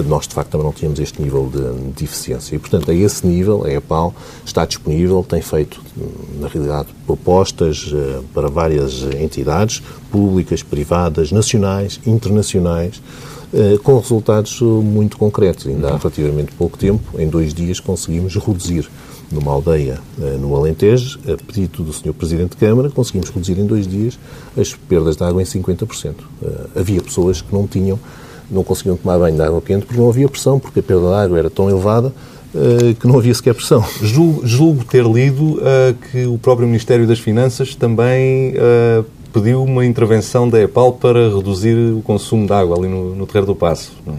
nós 0.02 0.26
de 0.26 0.34
facto 0.34 0.50
também 0.50 0.66
não 0.66 0.72
tínhamos 0.72 0.98
este 0.98 1.20
nível 1.22 1.50
de, 1.52 1.92
de 1.92 2.04
eficiência. 2.04 2.54
E, 2.54 2.58
portanto, 2.58 2.90
a 2.90 2.94
esse 2.94 3.26
nível, 3.26 3.64
a 3.64 3.72
EPAL 3.72 4.14
está 4.44 4.64
disponível, 4.64 5.24
tem 5.28 5.40
feito, 5.40 5.80
na 6.40 6.48
realidade, 6.48 6.88
propostas 7.06 7.92
uh, 7.92 8.24
para 8.32 8.48
várias 8.48 9.02
entidades 9.20 9.82
públicas, 10.10 10.62
privadas, 10.62 11.30
nacionais, 11.30 12.00
internacionais, 12.06 13.00
uh, 13.52 13.78
com 13.80 13.98
resultados 13.98 14.60
muito 14.60 15.16
concretos. 15.16 15.66
Ainda 15.66 15.88
há 15.88 15.96
relativamente 15.96 16.52
pouco 16.52 16.76
tempo, 16.76 17.20
em 17.20 17.28
dois 17.28 17.52
dias, 17.54 17.80
conseguimos 17.80 18.34
reduzir 18.34 18.88
numa 19.32 19.50
aldeia 19.50 19.98
no 20.38 20.54
Alentejo, 20.54 21.18
a 21.26 21.36
pedido 21.36 21.82
do 21.82 21.92
Sr. 21.92 22.12
Presidente 22.12 22.50
de 22.50 22.56
Câmara, 22.56 22.88
conseguimos 22.90 23.30
reduzir 23.30 23.58
em 23.58 23.66
dois 23.66 23.84
dias 23.84 24.16
as 24.56 24.74
perdas 24.74 25.16
de 25.16 25.24
água 25.24 25.42
em 25.42 25.44
50%. 25.44 26.14
havia 26.76 27.02
pessoas 27.02 27.40
que 27.40 27.52
não 27.52 27.66
tinham 27.66 27.98
não 28.50 28.62
conseguiam 28.62 28.96
tomar 28.96 29.18
banho 29.18 29.36
de 29.36 29.42
água 29.42 29.60
quente 29.60 29.86
porque 29.86 30.00
não 30.00 30.08
havia 30.08 30.28
pressão, 30.28 30.58
porque 30.58 30.80
a 30.80 30.82
perda 30.82 31.08
de 31.08 31.14
água 31.14 31.38
era 31.38 31.50
tão 31.50 31.68
elevada 31.68 32.08
uh, 32.54 32.94
que 32.94 33.06
não 33.06 33.18
havia 33.18 33.34
sequer 33.34 33.54
pressão. 33.54 33.84
Julgo, 34.02 34.46
julgo 34.46 34.84
ter 34.84 35.04
lido 35.04 35.54
uh, 35.54 35.94
que 36.10 36.26
o 36.26 36.38
próprio 36.38 36.66
Ministério 36.66 37.06
das 37.06 37.18
Finanças 37.18 37.74
também 37.74 38.54
uh, 38.54 39.04
pediu 39.32 39.62
uma 39.62 39.84
intervenção 39.84 40.48
da 40.48 40.60
EPAL 40.60 40.92
para 40.92 41.28
reduzir 41.34 41.74
o 41.74 42.02
consumo 42.02 42.46
de 42.46 42.52
água 42.52 42.76
ali 42.76 42.88
no, 42.88 43.14
no 43.14 43.26
Terreiro 43.26 43.46
do 43.46 43.56
Passo. 43.56 43.92
Não 44.06 44.14
é? 44.14 44.18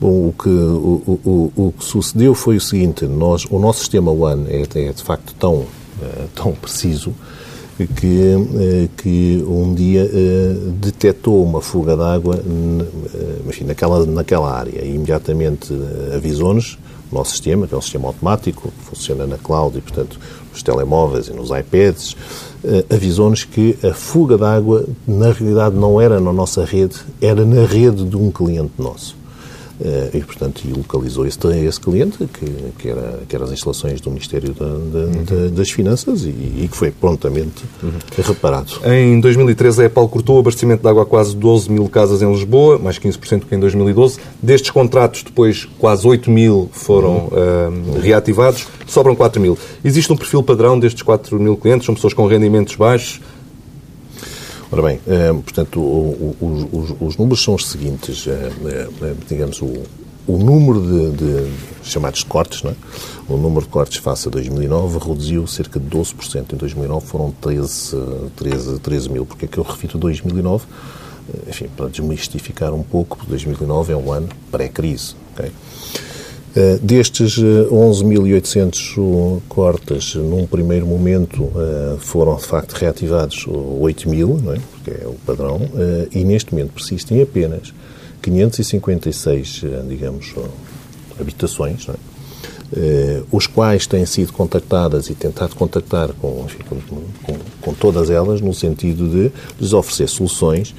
Bom, 0.00 0.28
o 0.28 0.34
que, 0.36 0.48
o, 0.48 1.18
o, 1.24 1.52
o, 1.56 1.72
que 1.72 1.84
sucedeu 1.84 2.34
foi 2.34 2.56
o 2.56 2.60
seguinte, 2.60 3.06
nós, 3.06 3.46
o 3.48 3.58
nosso 3.58 3.78
sistema 3.78 4.10
One 4.10 4.44
é, 4.48 4.62
é 4.62 4.92
de 4.92 5.02
facto 5.02 5.34
tão, 5.38 5.64
tão 6.34 6.52
preciso 6.52 7.14
que, 7.96 8.36
eh, 8.56 8.88
que 8.96 9.44
um 9.48 9.74
dia 9.74 10.08
eh, 10.12 10.56
detectou 10.80 11.42
uma 11.42 11.60
fuga 11.60 11.96
de 11.96 12.02
água 12.02 12.40
enfim, 13.48 13.64
naquela, 13.64 14.06
naquela 14.06 14.52
área 14.52 14.84
e 14.84 14.94
imediatamente 14.94 15.72
eh, 15.72 16.16
avisou-nos, 16.16 16.78
o 17.10 17.14
nosso 17.14 17.32
sistema, 17.32 17.66
que 17.66 17.74
é 17.74 17.76
um 17.76 17.80
sistema 17.80 18.08
automático, 18.08 18.72
que 18.78 18.84
funciona 18.84 19.26
na 19.26 19.38
cloud 19.38 19.76
e, 19.76 19.80
portanto, 19.80 20.18
nos 20.52 20.62
telemóveis 20.62 21.28
e 21.28 21.32
nos 21.32 21.50
iPads, 21.50 22.16
avisou-nos 22.88 23.44
que 23.44 23.76
a 23.84 23.92
fuga 23.92 24.38
de 24.38 24.44
água, 24.44 24.86
na 25.06 25.30
realidade, 25.30 25.76
não 25.76 26.00
era 26.00 26.18
na 26.18 26.32
nossa 26.32 26.64
rede, 26.64 26.96
era 27.20 27.44
na 27.44 27.66
rede 27.66 28.04
de 28.04 28.16
um 28.16 28.30
cliente 28.30 28.72
nosso. 28.78 29.16
Eh, 29.84 30.10
e, 30.14 30.20
portanto, 30.22 30.62
e 30.64 30.72
localizou 30.72 31.26
esse, 31.26 31.38
esse 31.46 31.78
cliente, 31.78 32.16
que, 32.26 32.46
que, 32.78 32.88
era, 32.88 33.20
que 33.28 33.36
eram 33.36 33.44
as 33.44 33.52
instalações 33.52 34.00
do 34.00 34.08
Ministério 34.08 34.54
da, 34.54 34.64
da, 34.64 34.70
uhum. 34.70 35.50
das 35.54 35.70
Finanças 35.70 36.22
e, 36.22 36.28
e, 36.30 36.68
que 36.70 36.74
foi 36.74 36.90
prontamente 36.90 37.62
uhum. 37.82 37.92
reparado. 38.16 38.72
Em 38.86 39.20
2013, 39.20 39.82
a 39.82 39.84
EPAL 39.84 40.08
cortou 40.08 40.36
o 40.36 40.38
abastecimento 40.38 40.80
de 40.80 40.88
água 40.88 41.02
a 41.02 41.06
quase 41.06 41.36
12 41.36 41.70
mil 41.70 41.86
casas 41.86 42.22
em 42.22 42.32
Lisboa, 42.32 42.78
mais 42.78 42.98
15% 42.98 43.42
que 43.46 43.54
em 43.54 43.60
2012. 43.60 44.18
Destes 44.42 44.70
contratos, 44.70 45.22
depois 45.22 45.68
quase 45.78 46.08
8 46.08 46.30
mil 46.30 46.70
foram 46.72 47.28
uhum. 47.30 47.96
uh, 47.96 48.00
reativados, 48.00 48.66
sobram 48.86 49.14
4 49.14 49.38
mil. 49.38 49.58
Existe 49.84 50.10
um 50.10 50.16
perfil 50.16 50.42
padrão 50.42 50.78
destes 50.78 51.02
4 51.02 51.38
mil 51.38 51.58
clientes? 51.58 51.84
São 51.84 51.94
pessoas 51.94 52.14
com 52.14 52.26
rendimentos 52.26 52.74
baixos? 52.74 53.20
Ora 54.74 54.82
bem, 54.82 55.00
eh, 55.06 55.32
portanto, 55.32 55.78
o, 55.80 56.36
o, 56.40 56.68
os, 56.72 56.96
os, 57.00 57.16
números 57.16 57.44
são 57.44 57.54
os 57.54 57.68
seguintes. 57.68 58.26
Eh, 58.26 58.50
eh, 59.02 59.14
digamos, 59.28 59.62
o, 59.62 59.72
o 60.26 60.36
número 60.36 60.80
de, 60.80 61.12
de, 61.12 61.52
chamados 61.84 62.24
cortes, 62.24 62.64
não 62.64 62.72
é? 62.72 62.74
o 63.28 63.36
número 63.36 63.66
de 63.66 63.70
cortes 63.70 63.98
face 63.98 64.26
a 64.26 64.32
2009 64.32 64.98
reduziu 64.98 65.46
cerca 65.46 65.78
de 65.78 65.86
12%. 65.86 66.54
Em 66.54 66.56
2009 66.56 67.06
foram 67.06 67.30
13, 67.40 67.96
13, 68.34 68.80
13 68.80 69.10
mil. 69.10 69.24
Porque 69.24 69.44
é 69.44 69.48
que 69.48 69.58
eu 69.58 69.62
refiro 69.62 69.96
2009? 69.96 70.66
Enfim, 71.48 71.68
para 71.76 71.86
desmistificar 71.86 72.74
um 72.74 72.82
pouco, 72.82 73.24
2009 73.28 73.92
é 73.92 73.96
um 73.96 74.10
ano 74.10 74.28
pré-crise. 74.50 75.14
Okay? 75.34 75.52
Eh, 76.56 76.78
destes 76.80 77.36
11.800 77.36 78.96
eh, 78.96 79.42
cortes, 79.48 80.14
num 80.14 80.46
primeiro 80.46 80.86
momento, 80.86 81.50
eh, 81.56 81.96
foram 81.98 82.36
de 82.36 82.44
facto 82.44 82.74
reativados 82.74 83.44
8.000, 83.46 84.54
é? 84.54 84.60
porque 84.70 84.90
é 85.02 85.06
o 85.06 85.14
padrão, 85.26 85.60
e 86.12 86.22
neste 86.22 86.52
momento 86.52 86.72
persistem 86.74 87.20
apenas 87.20 87.74
556, 88.22 89.62
digamos, 89.88 90.32
habitações, 91.20 91.88
é? 91.88 93.22
os 93.32 93.46
quais 93.48 93.86
têm 93.86 94.06
sido 94.06 94.32
contactadas 94.32 95.10
e 95.10 95.14
tentado 95.14 95.56
contactar 95.56 96.12
com, 96.14 96.44
enfim, 96.46 96.62
com, 96.68 96.76
com, 97.24 97.38
com 97.60 97.74
todas 97.74 98.10
elas, 98.10 98.40
no 98.40 98.54
sentido 98.54 99.08
de 99.08 99.32
lhes 99.60 99.72
oferecer 99.72 100.08
soluções 100.08 100.74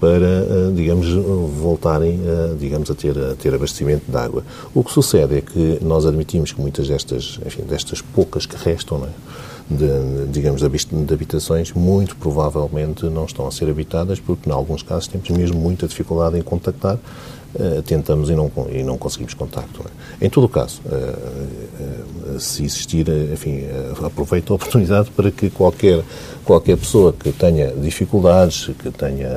para, 0.00 0.26
eh, 0.26 0.72
digamos, 0.74 1.12
voltarem, 1.12 2.20
digamos, 2.58 2.90
a 2.90 2.94
ter, 2.94 3.18
a 3.18 3.34
ter 3.34 3.54
abastecimento 3.54 4.10
de 4.10 4.16
água. 4.16 4.44
O 4.74 4.82
que 4.84 4.92
sucede 4.92 5.38
é 5.38 5.40
que 5.40 5.78
nós 5.82 6.06
admitimos 6.06 6.52
que 6.52 6.60
muitas 6.60 6.88
destas, 6.88 7.38
enfim, 7.44 7.62
destas 7.62 8.00
poucas 8.00 8.46
que 8.46 8.56
restam, 8.56 9.04
é? 9.04 9.08
de, 9.70 10.26
digamos, 10.30 10.62
de 10.62 11.14
habitações, 11.14 11.72
muito 11.72 12.16
provavelmente 12.16 13.04
não 13.06 13.24
estão 13.24 13.46
a 13.46 13.50
ser 13.50 13.68
habitadas, 13.68 14.18
porque, 14.18 14.48
em 14.48 14.52
alguns 14.52 14.82
casos, 14.82 15.08
temos 15.08 15.28
mesmo 15.28 15.58
muita 15.58 15.86
dificuldade 15.86 16.38
em 16.38 16.42
contactar 16.42 16.98
Uh, 17.54 17.80
tentamos 17.80 18.28
e 18.28 18.34
não, 18.34 18.52
e 18.70 18.82
não 18.82 18.98
conseguimos 18.98 19.32
contacto. 19.32 19.82
É? 20.20 20.26
Em 20.26 20.28
todo 20.28 20.44
o 20.44 20.48
caso, 20.50 20.82
uh, 20.84 22.38
se 22.38 22.62
existir, 22.62 23.06
enfim, 23.32 23.62
aproveito 24.04 24.52
a 24.52 24.56
oportunidade 24.56 25.10
para 25.10 25.30
que 25.30 25.48
qualquer, 25.48 26.02
qualquer 26.44 26.76
pessoa 26.76 27.12
que 27.12 27.32
tenha 27.32 27.72
dificuldades, 27.72 28.70
que 28.78 28.90
tenha, 28.90 29.30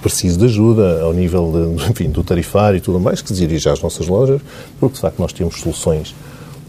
precise 0.00 0.38
de 0.38 0.46
ajuda 0.46 1.02
ao 1.02 1.12
nível 1.12 1.76
de, 1.76 1.90
enfim, 1.90 2.08
do 2.08 2.24
tarifário 2.24 2.78
e 2.78 2.80
tudo 2.80 2.98
mais, 2.98 3.20
que 3.20 3.28
se 3.28 3.34
dirija 3.34 3.70
às 3.70 3.82
nossas 3.82 4.08
lojas, 4.08 4.40
porque 4.80 4.94
de 4.94 5.00
facto 5.02 5.18
nós 5.18 5.32
temos 5.32 5.60
soluções 5.60 6.14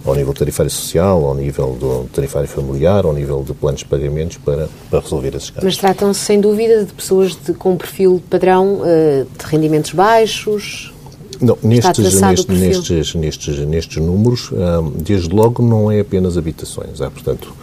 ao 0.08 0.16
nível 0.16 0.34
tarifário 0.34 0.72
social, 0.72 1.26
ao 1.26 1.36
nível 1.36 1.78
do 1.80 2.10
tarifário 2.14 2.48
familiar, 2.48 3.06
ao 3.06 3.14
nível 3.14 3.44
de 3.44 3.54
planos 3.54 3.80
de 3.80 3.86
pagamentos 3.86 4.38
para, 4.38 4.70
para 4.90 5.00
resolver 5.00 5.36
esses 5.36 5.50
casos. 5.50 5.64
Mas 5.64 5.78
tratam-se, 5.78 6.22
sem 6.22 6.40
dúvida, 6.40 6.86
de 6.86 6.94
pessoas 6.94 7.38
de, 7.46 7.54
com 7.54 7.76
perfil 7.76 8.22
padrão 8.30 8.82
uh, 8.82 9.28
de 9.38 9.46
rendimentos 9.46 9.92
baixos? 9.92 10.94
Não, 11.42 11.58
nestes, 11.62 12.20
nestes, 12.20 12.46
nestes, 12.48 13.16
nestes, 13.16 13.60
nestes 13.60 13.98
números, 14.04 14.50
um, 14.52 14.90
desde 14.92 15.30
logo 15.30 15.62
não 15.62 15.92
é 15.92 16.00
apenas 16.00 16.38
habitações. 16.38 17.00
Há, 17.00 17.12
portanto, 17.12 17.54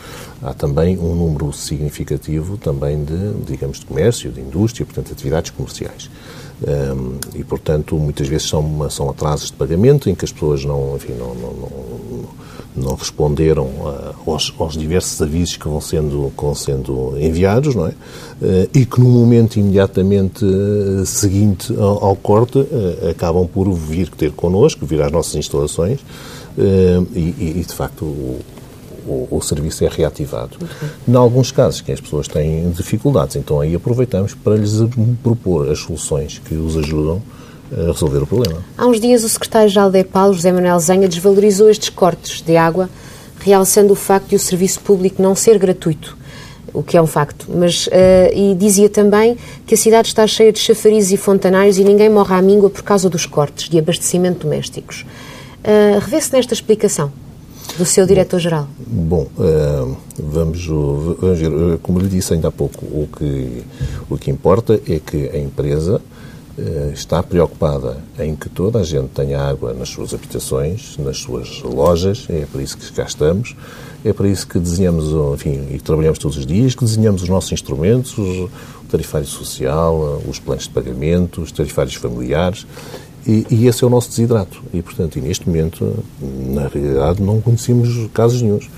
há 0.44 0.52
também 0.52 0.98
um 0.98 1.14
número 1.14 1.52
significativo 1.52 2.58
também 2.58 3.02
de, 3.02 3.32
digamos, 3.46 3.80
de 3.80 3.86
comércio, 3.86 4.30
de 4.30 4.40
indústria, 4.40 4.84
portanto, 4.84 5.10
atividades 5.12 5.50
comerciais. 5.50 6.10
Um, 6.62 7.18
e, 7.34 7.42
portanto, 7.42 7.96
muitas 7.96 8.28
vezes 8.28 8.48
são, 8.48 8.88
são 8.88 9.10
atrasos 9.10 9.50
de 9.50 9.54
pagamento 9.54 10.08
em 10.08 10.14
que 10.14 10.24
as 10.24 10.32
pessoas 10.32 10.64
não, 10.64 10.96
enfim, 10.96 11.12
não, 11.14 11.34
não, 11.34 11.52
não, 11.52 12.24
não 12.76 12.94
responderam 12.94 13.64
uh, 13.64 14.14
aos, 14.30 14.54
aos, 14.58 14.76
diversos 14.76 15.20
avisos 15.20 15.56
que 15.56 15.66
vão 15.66 15.80
sendo, 15.80 16.32
vão 16.36 16.54
sendo 16.54 17.18
enviados, 17.18 17.74
não 17.74 17.86
é? 17.86 17.90
Uh, 17.90 18.68
e 18.72 18.86
que 18.86 19.00
no 19.00 19.08
momento 19.08 19.58
imediatamente 19.58 20.44
uh, 20.44 21.04
seguinte 21.04 21.74
ao, 21.76 22.04
ao 22.04 22.16
corte 22.16 22.66
acabam 23.10 23.46
por 23.46 23.70
vir 23.72 24.08
ter 24.10 24.32
connosco, 24.32 24.86
vir 24.86 25.02
às 25.02 25.10
nossas 25.10 25.34
instalações 25.34 26.00
e, 27.14 27.34
e, 27.58 27.64
de 27.66 27.74
facto, 27.74 28.04
o, 28.04 28.40
o, 29.06 29.28
o 29.30 29.40
serviço 29.40 29.84
é 29.84 29.88
reativado. 29.88 30.56
Em 31.06 31.14
alguns 31.14 31.50
casos, 31.50 31.80
que 31.80 31.92
as 31.92 32.00
pessoas 32.00 32.28
têm 32.28 32.70
dificuldades, 32.70 33.36
então 33.36 33.60
aí 33.60 33.74
aproveitamos 33.74 34.34
para 34.34 34.56
lhes 34.56 34.72
propor 35.22 35.70
as 35.70 35.78
soluções 35.80 36.38
que 36.38 36.54
os 36.54 36.76
ajudam 36.76 37.22
a 37.72 37.92
resolver 37.92 38.18
o 38.18 38.26
problema. 38.26 38.64
Há 38.76 38.86
uns 38.86 39.00
dias 39.00 39.24
o 39.24 39.28
secretário-geral 39.28 39.90
da 39.90 39.98
EPAL, 39.98 40.32
José 40.32 40.52
Manuel 40.52 40.78
Zenha, 40.78 41.08
desvalorizou 41.08 41.68
estes 41.70 41.88
cortes 41.88 42.42
de 42.42 42.56
água, 42.56 42.88
realçando 43.40 43.92
o 43.92 43.96
facto 43.96 44.28
de 44.28 44.36
o 44.36 44.38
serviço 44.38 44.80
público 44.80 45.20
não 45.20 45.34
ser 45.34 45.58
gratuito, 45.58 46.16
o 46.72 46.82
que 46.82 46.96
é 46.96 47.02
um 47.02 47.06
facto. 47.06 47.46
Mas, 47.48 47.86
uh, 47.86 47.90
e 48.34 48.54
dizia 48.54 48.88
também 48.88 49.36
que 49.66 49.74
a 49.74 49.78
cidade 49.78 50.08
está 50.08 50.26
cheia 50.26 50.52
de 50.52 50.58
chafarizes 50.58 51.12
e 51.12 51.16
fontanários 51.16 51.78
e 51.78 51.84
ninguém 51.84 52.08
morre 52.08 52.34
à 52.34 52.42
míngua 52.42 52.70
por 52.70 52.82
causa 52.82 53.08
dos 53.08 53.26
cortes 53.26 53.68
de 53.68 53.78
abastecimento 53.78 54.46
domésticos. 54.46 55.04
Uh, 55.62 55.98
Revê-se 56.00 56.32
nesta 56.32 56.54
explicação 56.54 57.10
do 57.76 57.84
seu 57.84 58.06
diretor-geral? 58.06 58.68
Bom, 58.86 59.26
uh, 59.36 59.96
vamos, 60.18 60.66
vamos, 60.66 61.38
ver, 61.38 61.50
eh, 61.50 61.78
como 61.82 61.98
lhe 61.98 62.08
disse 62.08 62.34
ainda 62.34 62.48
há 62.48 62.52
pouco, 62.52 62.84
o 62.84 63.08
que, 63.16 63.62
o 64.08 64.16
que 64.16 64.30
importa 64.30 64.80
é 64.88 64.98
que 64.98 65.28
a 65.28 65.38
empresa 65.38 66.00
uh, 66.56 66.92
está 66.92 67.22
preocupada 67.22 67.98
em 68.18 68.36
que 68.36 68.48
toda 68.48 68.78
a 68.78 68.84
gente 68.84 69.08
tenha 69.08 69.40
água 69.40 69.74
nas 69.74 69.88
suas 69.88 70.14
habitações, 70.14 70.96
nas 70.98 71.18
suas 71.18 71.62
lojas, 71.62 72.26
é 72.28 72.46
para 72.50 72.62
isso 72.62 72.78
que 72.78 72.92
cá 72.92 73.04
estamos, 73.04 73.56
é 74.04 74.12
para 74.12 74.28
isso 74.28 74.46
que 74.46 74.58
desenhamos, 74.58 75.06
enfim, 75.34 75.68
e 75.70 75.80
trabalhamos 75.80 76.18
todos 76.18 76.36
os 76.36 76.46
dias, 76.46 76.74
que 76.74 76.84
desenhamos 76.84 77.22
os 77.22 77.28
nossos 77.28 77.50
instrumentos, 77.52 78.16
o 78.18 78.50
tarifário 78.90 79.26
social, 79.26 80.22
os 80.28 80.38
planos 80.38 80.64
de 80.64 80.70
pagamento, 80.70 81.40
os 81.40 81.50
tarifários 81.50 81.94
familiares, 81.94 82.66
e, 83.26 83.46
e, 83.50 83.66
esse 83.66 83.82
é 83.82 83.86
o 83.86 83.90
nosso 83.90 84.10
desidrato. 84.10 84.62
E, 84.72 84.82
portanto, 84.82 85.18
e 85.18 85.20
neste 85.20 85.48
momento, 85.48 86.04
na 86.20 86.68
realidade, 86.68 87.22
não 87.22 87.40
conhecemos 87.40 88.08
casos 88.12 88.42
nenhums 88.42 88.68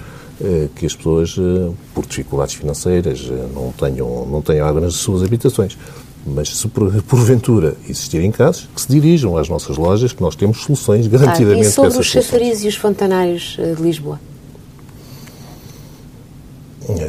eh, 0.41 0.69
que 0.75 0.85
as 0.85 0.95
pessoas, 0.95 1.35
eh, 1.39 1.73
por 1.95 2.05
dificuldades 2.05 2.55
financeiras, 2.55 3.27
eh, 3.31 3.49
não 3.55 3.73
tenham, 3.73 4.27
não 4.27 4.43
tenham 4.43 4.67
água 4.67 4.81
nas 4.81 4.95
suas 4.95 5.23
habitações. 5.23 5.79
Mas 6.27 6.57
se 6.57 6.69
por, 6.69 6.93
porventura 7.05 7.77
existirem 7.89 8.31
casos, 8.31 8.69
que 8.75 8.81
se 8.81 8.89
dirijam 8.89 9.37
às 9.37 9.49
nossas 9.49 9.77
lojas, 9.77 10.13
que 10.13 10.23
nós 10.23 10.37
temos 10.37 10.63
soluções 10.63 11.07
garantidamente 11.07 11.67
ah, 11.67 11.71
E 11.71 11.73
sobre 11.73 11.99
os 11.99 12.07
chafariz 12.07 12.63
e 12.63 12.69
os 12.69 12.77
fontanários 12.77 13.57
de 13.57 13.83
Lisboa? 13.83 14.21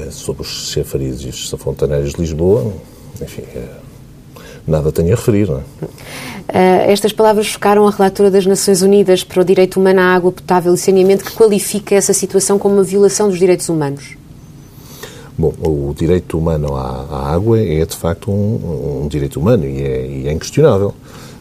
Sobre 0.10 0.41
os 0.41 0.71
chafariz 0.71 1.21
e 1.21 1.28
os 1.28 1.50
fontanários 1.52 2.13
de 2.13 2.21
Lisboa, 2.21 2.73
enfim, 3.21 3.43
nada 4.67 4.91
tenho 4.91 5.13
a 5.13 5.15
referir. 5.15 5.47
Não 5.47 5.58
é? 5.58 5.86
Uh, 5.88 6.91
estas 6.91 7.13
palavras 7.13 7.47
focaram 7.47 7.88
a 7.88 7.91
relatora 7.91 8.30
das 8.30 8.45
Nações 8.45 8.82
Unidas 8.82 9.23
para 9.23 9.41
o 9.41 9.45
Direito 9.45 9.80
Humano 9.80 10.01
à 10.01 10.06
Água 10.06 10.32
Potável 10.32 10.73
e 10.73 10.77
Saneamento, 10.77 11.23
que 11.23 11.32
qualifica 11.32 11.95
essa 11.95 12.13
situação 12.13 12.60
como 12.60 12.75
uma 12.75 12.84
violação 12.84 13.30
dos 13.30 13.39
direitos 13.39 13.69
humanos. 13.69 14.17
Bom, 15.38 15.53
o 15.62 15.93
direito 15.95 16.38
humano 16.38 16.75
à, 16.75 17.06
à 17.12 17.34
água 17.34 17.60
é 17.60 17.86
de 17.86 17.95
facto 17.95 18.32
um, 18.32 19.03
um 19.03 19.08
direito 19.08 19.39
humano 19.39 19.65
e 19.65 19.84
é, 19.84 20.08
e 20.08 20.27
é 20.27 20.34
inquestionável. 20.34 20.93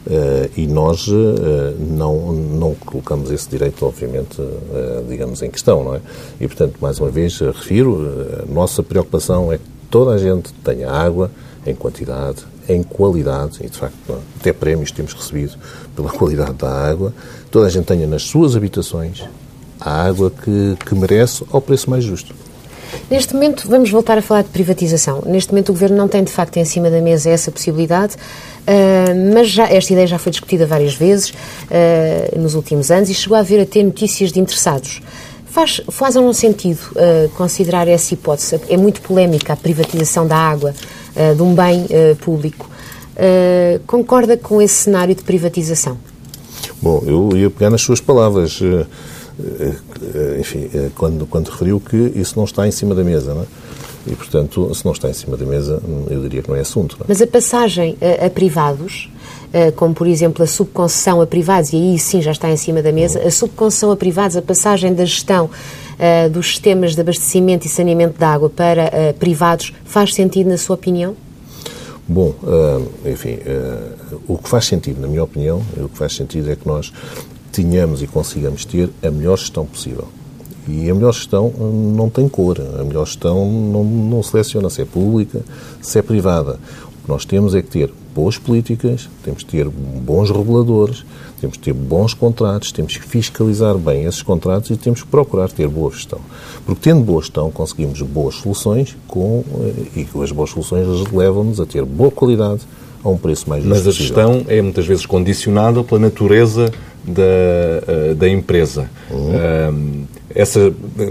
Uh, 0.07 0.49
e 0.57 0.69
nós 0.69 1.09
uh, 1.09 1.15
não, 1.81 2.33
não 2.33 2.75
colocamos 2.75 3.29
esse 3.31 3.49
direito, 3.49 3.85
obviamente, 3.85 4.41
uh, 4.41 5.05
digamos, 5.09 5.43
em 5.43 5.51
questão, 5.51 5.83
não 5.83 5.97
é? 5.97 6.01
E, 6.41 6.47
portanto, 6.47 6.77
mais 6.81 7.01
uma 7.01 7.11
vez, 7.11 7.41
refiro, 7.41 8.07
a 8.41 8.53
nossa 8.53 8.85
preocupação 8.85 9.53
é 9.53 9.59
que 9.59 9.65
toda 9.91 10.13
a 10.13 10.19
gente 10.19 10.53
tenha 10.63 10.89
água 10.89 11.29
em 11.67 11.75
quantidade, 11.75 12.45
em 12.69 12.83
qualidade, 12.83 13.59
e 13.61 13.69
de 13.69 13.77
facto 13.77 13.97
até 14.41 14.53
prémios 14.53 14.91
temos 14.91 15.13
recebido 15.13 15.57
pela 15.95 16.11
qualidade 16.11 16.55
da 16.55 16.71
água, 16.71 17.13
toda 17.51 17.67
a 17.67 17.71
gente 17.71 17.85
tenha 17.85 18.07
nas 18.07 18.23
suas 18.23 18.57
habitações 18.57 19.25
a 19.81 20.05
água 20.05 20.31
que, 20.31 20.77
que 20.85 20.95
merece 20.95 21.45
ao 21.51 21.61
preço 21.61 21.91
mais 21.91 22.05
justo. 22.05 22.35
Neste 23.11 23.35
momento, 23.35 23.69
vamos 23.69 23.91
voltar 23.91 24.19
a 24.19 24.23
falar 24.23 24.43
de 24.43 24.49
privatização. 24.49 25.23
Neste 25.27 25.53
momento, 25.53 25.69
o 25.69 25.73
Governo 25.73 25.97
não 25.97 26.09
tem, 26.09 26.25
de 26.25 26.33
facto, 26.33 26.57
em 26.57 26.65
cima 26.65 26.91
da 26.91 27.01
mesa 27.01 27.31
essa 27.31 27.51
possibilidade, 27.51 28.15
uh, 28.15 29.35
mas 29.35 29.49
já, 29.49 29.69
esta 29.69 29.93
ideia 29.93 30.07
já 30.07 30.19
foi 30.19 30.31
discutida 30.31 30.67
várias 30.67 30.95
vezes 30.95 31.31
uh, 31.31 32.39
nos 32.41 32.55
últimos 32.55 32.91
anos 32.91 33.11
e 33.11 33.15
chegou 33.15 33.37
a 33.37 33.41
haver 33.41 33.61
até 33.61 33.83
notícias 33.83 34.33
de 34.33 34.41
interessados. 34.41 35.03
Faz, 35.57 35.81
faz 35.89 36.17
algum 36.19 36.35
sentido 36.35 36.81
uh, 36.91 37.31
considerar 37.31 37.89
essa 37.89 38.13
hipótese? 38.13 38.61
É 38.69 38.77
muito 38.77 39.01
polémica 39.01 39.55
a 39.55 39.57
privatização 39.57 40.27
da 40.27 40.37
água, 40.37 40.75
uh, 41.17 41.35
de 41.35 41.43
um 41.43 41.55
bem 41.55 41.85
uh, 41.85 42.15
público. 42.17 42.69
concorda 43.87 44.37
com 44.37 44.61
esse 44.61 44.75
cenário 44.75 45.15
de 45.15 45.23
privatização? 45.23 45.97
Bom, 46.83 47.03
eu 47.07 47.35
ia 47.35 47.49
pegar 47.49 47.71
nas 47.71 47.81
suas 47.81 48.03
palavras. 48.03 48.61
Enfim, 50.39 50.69
quando, 50.95 51.27
quando 51.27 51.49
referiu 51.49 51.81
que 51.81 51.97
isso 52.15 52.35
não 52.37 52.45
está 52.45 52.69
em 52.69 52.71
cima 52.71 52.95
da 52.95 53.03
mesa, 53.03 53.33
não 53.33 53.41
é? 53.41 53.47
E, 54.07 54.15
portanto, 54.15 54.73
se 54.75 54.85
não 54.85 54.93
está 54.93 55.09
em 55.09 55.13
cima 55.13 55.37
da 55.37 55.45
mesa, 55.45 55.83
eu 56.09 56.21
diria 56.23 56.43
que 56.43 56.49
não 56.49 56.57
é 56.57 56.61
assunto. 56.61 56.97
Não 56.99 57.05
é? 57.05 57.09
Mas 57.09 57.21
a 57.21 57.27
passagem 57.27 57.97
a, 58.01 58.27
a 58.27 58.31
privados 58.31 59.11
como 59.75 59.95
por 59.95 60.07
exemplo 60.07 60.43
a 60.43 60.47
subconcessão 60.47 61.21
a 61.21 61.27
privados, 61.27 61.73
e 61.73 61.77
aí 61.77 61.99
sim 61.99 62.21
já 62.21 62.31
está 62.31 62.51
em 62.51 62.57
cima 62.57 62.83
da 62.83 62.93
mesa, 62.93 63.21
a 63.21 63.31
subconcessão 63.31 63.91
a 63.91 63.97
privados, 63.97 64.37
a 64.37 64.43
passagem 64.43 64.93
da 64.93 65.05
gestão 65.05 65.49
uh, 65.97 66.31
dos 66.31 66.49
sistemas 66.49 66.95
de 66.95 67.01
abastecimento 67.01 67.67
e 67.67 67.71
saneamento 67.71 68.19
de 68.19 68.25
água 68.25 68.51
para 68.51 68.87
uh, 68.87 69.15
privados, 69.19 69.73
faz 69.85 70.15
sentido 70.15 70.49
na 70.49 70.59
sua 70.59 70.75
opinião? 70.75 71.17
Bom, 72.09 72.35
uh, 72.43 73.11
enfim, 73.11 73.39
o 74.29 74.39
que 74.39 74.49
faz 74.49 74.67
sentido, 74.67 75.01
na 75.01 75.09
minha 75.09 75.25
opinião, 75.25 75.61
o 75.77 75.89
que 75.89 75.99
faz 75.99 76.15
sentido 76.15 76.51
é 76.51 76.55
que 76.55 76.67
nós 76.67 76.93
tenhamos 77.51 78.01
e 78.01 78.07
consigamos 78.07 78.65
ter 78.65 78.91
a 79.03 79.11
melhor 79.11 79.37
gestão 79.37 79.67
possível. 79.67 80.07
E 80.69 80.91
a 80.91 80.95
melhor 80.95 81.13
gestão 81.13 81.51
não 81.97 82.11
tem 82.11 82.29
cor, 82.29 82.59
a 82.61 82.83
melhor 82.83 83.07
gestão 83.07 83.51
não, 83.51 83.85
não 83.85 84.23
seleciona 84.23 84.69
se 84.69 84.83
é 84.83 84.85
pública, 84.85 85.41
se 85.81 85.99
é 85.99 86.03
privada. 86.03 86.59
O 87.01 87.05
que 87.05 87.09
nós 87.09 87.25
temos 87.25 87.55
é 87.55 87.63
que 87.63 87.69
ter 87.69 87.93
boas 88.15 88.39
políticas, 88.39 89.09
temos 89.23 89.43
que 89.43 89.51
ter 89.51 89.69
bons 89.69 90.31
reguladores, 90.31 91.05
temos 91.41 91.57
que 91.57 91.65
ter 91.65 91.75
bons 91.75 92.15
contratos, 92.15 92.73
temos 92.73 92.97
que 92.97 93.07
fiscalizar 93.07 93.77
bem 93.77 94.05
esses 94.05 94.23
contratos 94.23 94.71
e 94.71 94.77
temos 94.77 95.03
que 95.03 95.09
procurar 95.09 95.51
ter 95.51 95.69
boa 95.69 95.91
gestão. 95.91 96.19
Porque 96.65 96.81
tendo 96.81 97.05
boa 97.05 97.21
gestão 97.21 97.51
conseguimos 97.51 98.01
boas 98.03 98.37
soluções 98.37 98.97
com, 99.07 99.45
eh, 99.95 100.01
e 100.01 100.23
as 100.23 100.33
boas 100.33 100.51
soluções 100.51 100.87
levam-nos 101.13 101.61
a 101.61 101.67
ter 101.67 101.85
boa 101.85 102.11
qualidade 102.11 102.63
a 103.05 103.09
um 103.09 103.19
preço 103.19 103.49
mais 103.49 103.63
justo 103.63 103.77
Mas 103.77 103.87
a 103.87 103.91
gestão 103.91 104.45
é 104.49 104.61
muitas 104.63 104.87
vezes 104.87 105.05
condicionada 105.05 105.85
pela 105.85 106.01
natureza 106.01 106.73
da, 107.05 107.23
eh, 107.23 108.15
da 108.15 108.29
empresa. 108.29 108.91
Uhum. 109.11 110.07
Essa, 110.39 110.71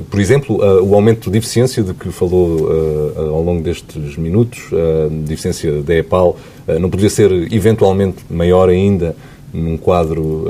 por 0.10 0.20
exemplo, 0.20 0.58
o 0.84 0.94
aumento 0.94 1.32
de 1.32 1.38
eficiência 1.40 1.82
de 1.82 1.96
que 1.96 2.12
falou 2.12 2.70
ao 3.18 3.42
longo 3.42 3.64
destes 3.64 4.16
minutos, 4.18 4.70
a 4.72 5.34
eficiência 5.34 5.82
da 5.82 5.96
EPAL, 5.96 6.38
não 6.80 6.92
poderia 6.92 7.10
ser 7.10 7.32
eventualmente 7.52 8.18
maior 8.30 8.70
ainda 8.70 9.16
num 9.52 9.78
quadro 9.78 10.46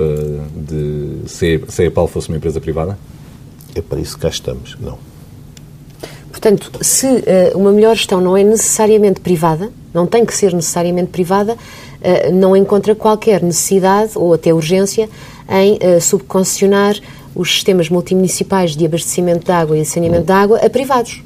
de 0.54 1.30
se 1.30 1.62
a 1.80 1.86
EPAL 1.86 2.08
fosse 2.08 2.28
uma 2.28 2.38
empresa 2.38 2.60
privada? 2.60 2.98
É 3.76 3.82
para 3.82 4.00
isso 4.00 4.16
que 4.16 4.22
cá 4.22 4.30
estamos, 4.30 4.78
não. 4.80 4.98
Portanto, 6.46 6.72
se 6.82 7.08
uh, 7.08 7.22
uma 7.58 7.72
melhor 7.72 7.96
gestão 7.96 8.22
não 8.22 8.38
é 8.38 8.44
necessariamente 8.44 9.20
privada, 9.20 9.72
não 9.94 10.06
tem 10.06 10.24
que 10.24 10.36
ser 10.36 10.54
necessariamente 10.54 11.10
privada, 11.10 11.54
uh, 11.54 12.32
não 12.34 12.56
encontra 12.56 12.94
qualquer 12.94 13.42
necessidade 13.42 14.12
ou 14.16 14.34
até 14.34 14.54
urgência 14.54 15.10
em 15.50 15.74
uh, 15.76 16.00
subconcessionar 16.00 16.96
os 17.36 17.52
sistemas 17.52 17.90
multimunicipais 17.90 18.76
de 18.76 18.86
abastecimento 18.86 19.46
de 19.46 19.52
água 19.52 19.78
e 19.78 19.86
saneamento 19.86 20.26
de 20.26 20.32
água 20.32 20.58
a 20.60 20.70
privados. 20.70 21.22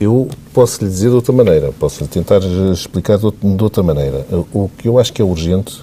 Eu 0.00 0.28
posso 0.52 0.84
lhe 0.84 0.90
dizer 0.90 1.08
de 1.08 1.14
outra 1.14 1.32
maneira, 1.32 1.72
posso 1.78 2.02
lhe 2.02 2.08
tentar 2.08 2.40
explicar 2.72 3.16
de 3.18 3.62
outra 3.62 3.82
maneira. 3.82 4.26
O 4.52 4.68
que 4.76 4.88
eu 4.88 4.98
acho 4.98 5.12
que 5.12 5.22
é 5.22 5.24
urgente 5.24 5.82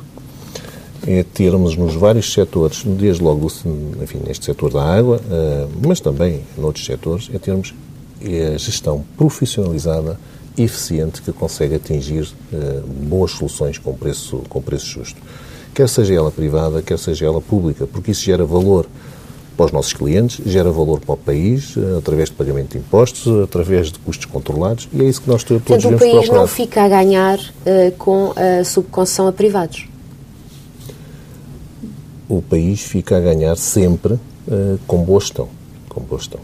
é 1.08 1.24
termos 1.24 1.76
nos 1.76 1.96
vários 1.96 2.32
setores, 2.32 2.84
desde 2.84 3.24
logo 3.24 3.52
enfim, 4.02 4.20
neste 4.26 4.46
setor 4.46 4.72
da 4.72 4.84
água, 4.84 5.22
mas 5.86 6.00
também 6.00 6.42
noutros 6.58 6.86
setores, 6.86 7.30
é 7.34 7.38
termos 7.38 7.74
a 8.22 8.58
gestão 8.58 9.04
profissionalizada, 9.18 10.20
eficiente, 10.58 11.22
que 11.22 11.32
consegue 11.32 11.76
atingir 11.76 12.28
boas 13.04 13.32
soluções 13.32 13.78
com 13.78 13.94
preço, 13.94 14.42
com 14.50 14.62
preço 14.62 14.86
justo 14.86 15.22
quer 15.76 15.90
seja 15.90 16.14
ela 16.14 16.32
privada, 16.32 16.82
quer 16.82 16.98
seja 16.98 17.26
ela 17.26 17.42
pública, 17.42 17.86
porque 17.86 18.12
isso 18.12 18.24
gera 18.24 18.46
valor 18.46 18.88
para 19.56 19.66
os 19.66 19.72
nossos 19.72 19.94
clientes, 19.94 20.40
gera 20.46 20.70
valor 20.72 21.00
para 21.00 21.14
o 21.14 21.18
país, 21.18 21.76
eh, 21.78 21.98
através 21.98 22.30
de 22.30 22.36
pagamento 22.36 22.72
de 22.72 22.78
impostos, 22.80 23.28
através 23.44 23.92
de 23.92 24.00
custos 24.00 24.26
controlados, 24.26 24.88
e 24.94 25.02
é 25.02 25.06
isso 25.06 25.22
que 25.22 25.30
nós 25.30 25.44
todos 25.44 25.64
Portanto, 25.64 25.82
devemos 25.82 26.00
procurar. 26.00 26.18
o 26.18 26.28
país 26.28 26.40
não 26.40 26.48
fica 26.48 26.84
a 26.84 26.88
ganhar 26.88 27.40
uh, 27.40 27.92
com 27.98 28.34
a 28.36 28.64
subconcessão 28.64 29.28
a 29.28 29.32
privados? 29.32 29.88
O 32.28 32.42
país 32.42 32.82
fica 32.82 33.18
a 33.18 33.20
ganhar 33.20 33.56
sempre 33.56 34.14
uh, 34.14 34.80
com 34.86 34.98
boa 35.04 35.20
gestão. 35.20 35.48
Com 35.88 36.02
boa 36.02 36.20
gestão. 36.20 36.40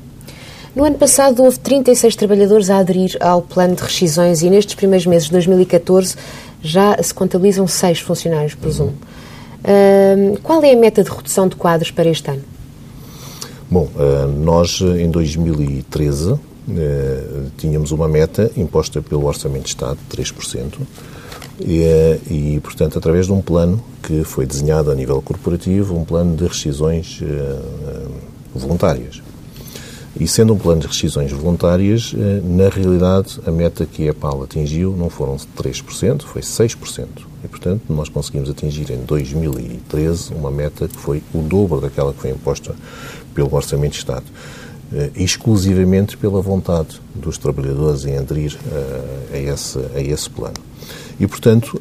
No 0.74 0.86
ano 0.86 0.97
passado 0.97 1.43
houve 1.43 1.60
36 1.60 2.15
trabalhadores 2.15 2.69
a 2.69 2.78
aderir 2.78 3.17
ao 3.19 3.41
plano 3.41 3.76
de 3.76 3.84
rescisões 3.84 4.41
e 4.41 4.50
nestes 4.50 4.74
primeiros 4.76 5.06
meses 5.06 5.26
de 5.26 5.34
2014 5.34 6.15
já 6.62 6.97
se 7.02 7.13
contabilizam 7.13 7.67
seis 7.67 8.00
funcionários, 8.00 8.56
presumo. 8.56 8.91
Uhum. 8.91 10.34
Uh, 10.34 10.39
qual 10.41 10.63
é 10.63 10.71
a 10.71 10.76
meta 10.76 11.04
de 11.04 11.10
redução 11.10 11.47
de 11.47 11.56
quadros 11.56 11.91
para 11.91 12.10
este 12.10 12.32
ano? 12.32 12.51
Bom, 13.72 13.90
uh, 13.96 14.28
nós 14.28 14.82
em 14.82 15.10
2013 15.10 16.34
uh, 16.34 16.40
tínhamos 17.58 17.92
uma 17.92 18.06
meta 18.06 18.52
imposta 18.58 19.02
pelo 19.02 19.26
Orçamento 19.26 19.64
de 19.64 19.70
Estado, 19.70 19.98
de 20.10 20.18
3%, 20.18 20.74
e, 21.62 21.82
e, 22.30 22.60
portanto, 22.62 22.98
através 22.98 23.28
de 23.28 23.32
um 23.32 23.42
plano 23.42 23.82
que 24.04 24.26
foi 24.26 24.46
desenhado 24.46 24.92
a 24.92 24.96
nível 24.96 25.22
corporativo, 25.22 25.98
um 25.98 26.04
plano 26.04 26.36
de 26.36 26.46
rescisões 26.46 27.22
voluntárias. 28.54 29.22
E 30.20 30.28
sendo 30.28 30.54
um 30.54 30.58
plano 30.58 30.82
de 30.82 30.88
rescisões 30.88 31.32
voluntárias, 31.32 32.14
eh, 32.16 32.42
na 32.44 32.70
realidade 32.70 33.40
a 33.46 33.52
meta 33.52 33.86
que 33.86 34.10
a 34.10 34.14
PAL 34.14 34.44
atingiu 34.44 34.96
não 34.98 35.10
foram 35.10 35.38
3%, 35.56 36.24
foi 36.24 36.42
6%. 36.42 37.31
E, 37.44 37.48
portanto, 37.48 37.82
nós 37.90 38.10
conseguimos 38.10 38.50
atingir 38.50 38.92
em 38.92 39.04
2013 39.04 40.34
uma 40.34 40.52
meta 40.52 40.88
que 40.88 40.98
foi 40.98 41.24
o 41.34 41.42
dobro 41.42 41.82
daquela 41.82 42.14
que 42.14 42.20
foi 42.20 42.30
imposta 42.30 42.76
pelo 43.34 43.54
Orçamento 43.54 43.94
de 43.94 43.98
Estado. 43.98 44.26
Eh, 44.94 45.10
exclusivamente 45.16 46.18
pela 46.18 46.42
vontade 46.42 47.02
dos 47.16 47.38
trabalhadores 47.38 48.06
em 48.06 48.18
aderir 48.18 48.58
eh, 48.72 49.38
a 49.38 49.38
esse, 49.38 49.80
a 49.96 50.02
esse 50.02 50.30
plano. 50.30 50.58
E, 51.20 51.28
portanto, 51.28 51.80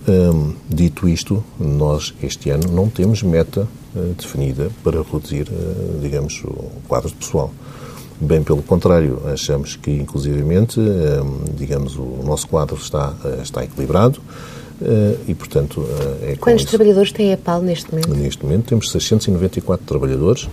dito 0.68 1.09
isto, 1.09 1.42
nós 1.59 2.12
este 2.23 2.51
ano 2.51 2.70
não 2.70 2.90
temos 2.90 3.23
meta 3.23 3.66
definida 4.18 4.70
para 4.85 5.01
reduzir, 5.03 5.46
digamos, 6.03 6.42
o 6.44 6.70
quadro 6.87 7.09
de 7.09 7.14
pessoal. 7.14 7.51
Bem 8.20 8.42
pelo 8.42 8.62
contrário, 8.62 9.18
achamos 9.33 9.77
que, 9.77 9.92
inclusivamente, 9.92 10.79
hum, 10.79 11.40
digamos, 11.57 11.96
o 11.96 12.23
nosso 12.23 12.46
quadro 12.49 12.77
está, 12.77 13.14
está 13.42 13.64
equilibrado 13.64 14.20
e, 15.28 15.34
portanto, 15.34 15.84
eh, 16.22 16.32
é 16.32 16.36
Quantos 16.36 16.62
isso. 16.62 16.70
trabalhadores 16.70 17.12
tem 17.12 17.32
a 17.32 17.36
PAL 17.36 17.62
neste 17.62 17.90
momento? 17.90 18.14
Neste 18.14 18.44
momento 18.44 18.64
temos 18.66 18.90
694 18.90 19.84
trabalhadores, 19.86 20.48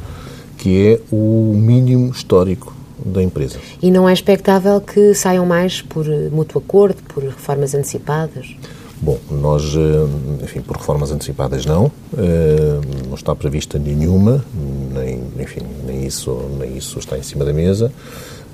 que 0.58 0.88
é 0.88 1.00
o 1.12 1.54
mínimo 1.56 2.12
histórico 2.12 2.76
da 3.06 3.22
empresa. 3.22 3.58
E 3.82 3.92
não 3.92 4.10
é 4.10 4.14
expectável 4.14 4.82
que 4.82 5.14
saiam 5.14 5.46
mais 5.46 5.82
por 5.82 6.06
mútuo 6.32 6.60
acordo, 6.60 6.98
por 7.08 7.24
reformas 7.24 7.74
antecipadas? 7.74 8.56
Bom, 9.00 9.20
nós, 9.30 9.76
eh, 9.76 10.44
enfim, 10.44 10.62
por 10.62 10.78
reformas 10.78 11.12
antecipadas 11.12 11.66
não, 11.66 11.92
eh, 12.18 12.80
não 13.08 13.14
está 13.16 13.36
prevista 13.36 13.78
nenhuma, 13.78 14.44
nem, 14.92 15.22
enfim, 15.40 15.62
nem 15.86 16.06
isso, 16.06 16.36
nem 16.58 16.76
isso 16.76 16.98
está 16.98 17.18
em 17.18 17.22
cima 17.22 17.46
da 17.46 17.54
mesa. 17.54 17.92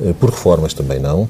Eh, 0.01 0.13
por 0.19 0.29
reformas 0.29 0.73
também 0.73 0.99
não, 0.99 1.29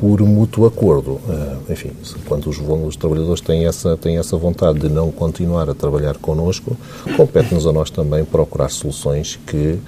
por 0.00 0.20
mútuo 0.22 0.66
acordo. 0.66 1.20
Enfim, 1.68 1.90
quando 2.26 2.48
os, 2.48 2.58
os 2.58 2.96
trabalhadores 2.96 3.40
têm 3.40 3.66
essa, 3.66 3.96
têm 3.96 4.16
essa 4.16 4.36
vontade 4.36 4.78
de 4.78 4.88
não 4.88 5.10
continuar 5.10 5.68
a 5.68 5.74
trabalhar 5.74 6.16
connosco, 6.16 6.76
compete-nos 7.16 7.66
a 7.66 7.72
nós 7.72 7.90
também 7.90 8.24
procurar 8.24 8.70
soluções 8.70 9.38
que 9.46 9.78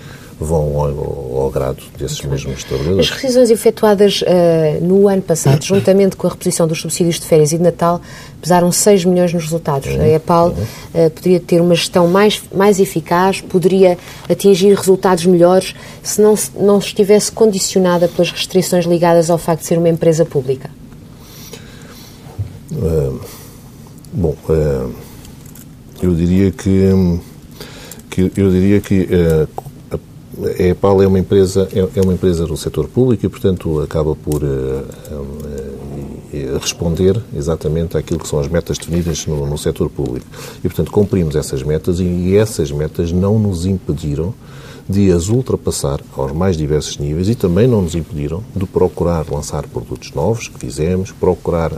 vão 0.41 0.81
ao, 0.81 1.43
ao 1.43 1.51
grado 1.51 1.83
desses 1.99 2.23
mesmos 2.23 2.65
trabalhadores. 2.65 3.07
As 3.07 3.11
rescisões 3.11 3.51
efetuadas 3.51 4.23
uh, 4.23 4.83
no 4.83 5.07
ano 5.07 5.21
passado, 5.21 5.63
juntamente 5.63 6.17
com 6.17 6.27
a 6.27 6.31
reposição 6.31 6.67
dos 6.67 6.81
subsídios 6.81 7.21
de 7.21 7.27
férias 7.27 7.53
e 7.53 7.59
de 7.59 7.63
Natal, 7.63 8.01
pesaram 8.41 8.73
6 8.73 9.05
milhões 9.05 9.35
nos 9.35 9.45
resultados. 9.45 9.93
Uhum. 9.93 10.01
A 10.01 10.09
EPAL 10.09 10.49
uh, 10.49 11.11
poderia 11.11 11.39
ter 11.39 11.61
uma 11.61 11.75
gestão 11.75 12.09
mais, 12.09 12.43
mais 12.55 12.81
eficaz, 12.81 13.43
poderia 13.43 13.99
atingir 14.31 14.75
resultados 14.75 15.27
melhores 15.27 15.75
se 16.03 16.23
não, 16.23 16.35
não 16.59 16.79
estivesse 16.79 17.31
condicionada 17.31 18.09
pelas 18.09 18.33
restrições 18.33 18.87
ligadas 18.87 19.29
ao 19.29 19.37
facto 19.37 19.61
de 19.61 19.67
ser 19.67 19.77
uma 19.77 19.91
empresa 19.91 20.25
pública. 20.25 20.71
Uh, 22.73 23.21
bom, 24.11 24.35
eu 26.01 26.15
diria 26.15 26.51
que, 26.51 27.21
que 28.09 28.33
eu 28.37 28.51
diria 28.51 28.81
que 28.81 29.07
a 30.47 30.63
EPAL 30.63 31.03
é 31.03 31.07
uma 31.07 31.19
empresa 31.19 31.69
é, 31.73 31.99
é 31.99 32.03
uma 32.03 32.13
empresa 32.13 32.47
do 32.47 32.57
setor 32.57 32.89
público 32.89 33.25
e, 33.25 33.29
portanto, 33.29 33.81
acaba 33.81 34.15
por 34.15 34.43
uh, 34.43 34.47
uh, 34.47 36.59
responder 36.61 37.21
exatamente 37.37 37.97
àquilo 37.97 38.21
que 38.21 38.29
são 38.29 38.39
as 38.39 38.49
metas 38.49 38.79
definidas 38.79 39.27
no, 39.27 39.47
no 39.47 39.59
setor 39.59 39.91
público. 39.91 40.27
E, 40.59 40.63
portanto, 40.63 40.91
cumprimos 40.91 41.37
essas 41.37 41.63
metas 41.63 42.01
e 42.01 42.37
essas 42.37 42.71
metas 42.71 43.13
não 43.13 43.39
nos 43.39 43.67
impediram 43.67 44.35
de 44.89 45.13
as 45.13 45.29
ultrapassar 45.29 46.01
aos 46.17 46.33
mais 46.33 46.57
diversos 46.57 46.99
níveis 46.99 47.29
e 47.29 47.35
também 47.35 47.67
não 47.67 47.83
nos 47.83 47.95
impediram 47.95 48.43
de 48.55 48.67
procurar 48.67 49.27
lançar 49.31 49.67
produtos 49.67 50.13
novos 50.13 50.49
que 50.49 50.59
fizemos, 50.59 51.13
procurar 51.13 51.73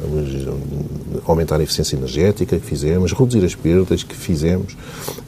aumentar 1.27 1.61
a 1.61 1.63
eficiência 1.63 1.97
energética 1.97 2.59
que 2.59 2.67
fizemos, 2.67 3.13
reduzir 3.13 3.45
as 3.45 3.55
perdas 3.55 4.03
que 4.03 4.15
fizemos 4.15 4.77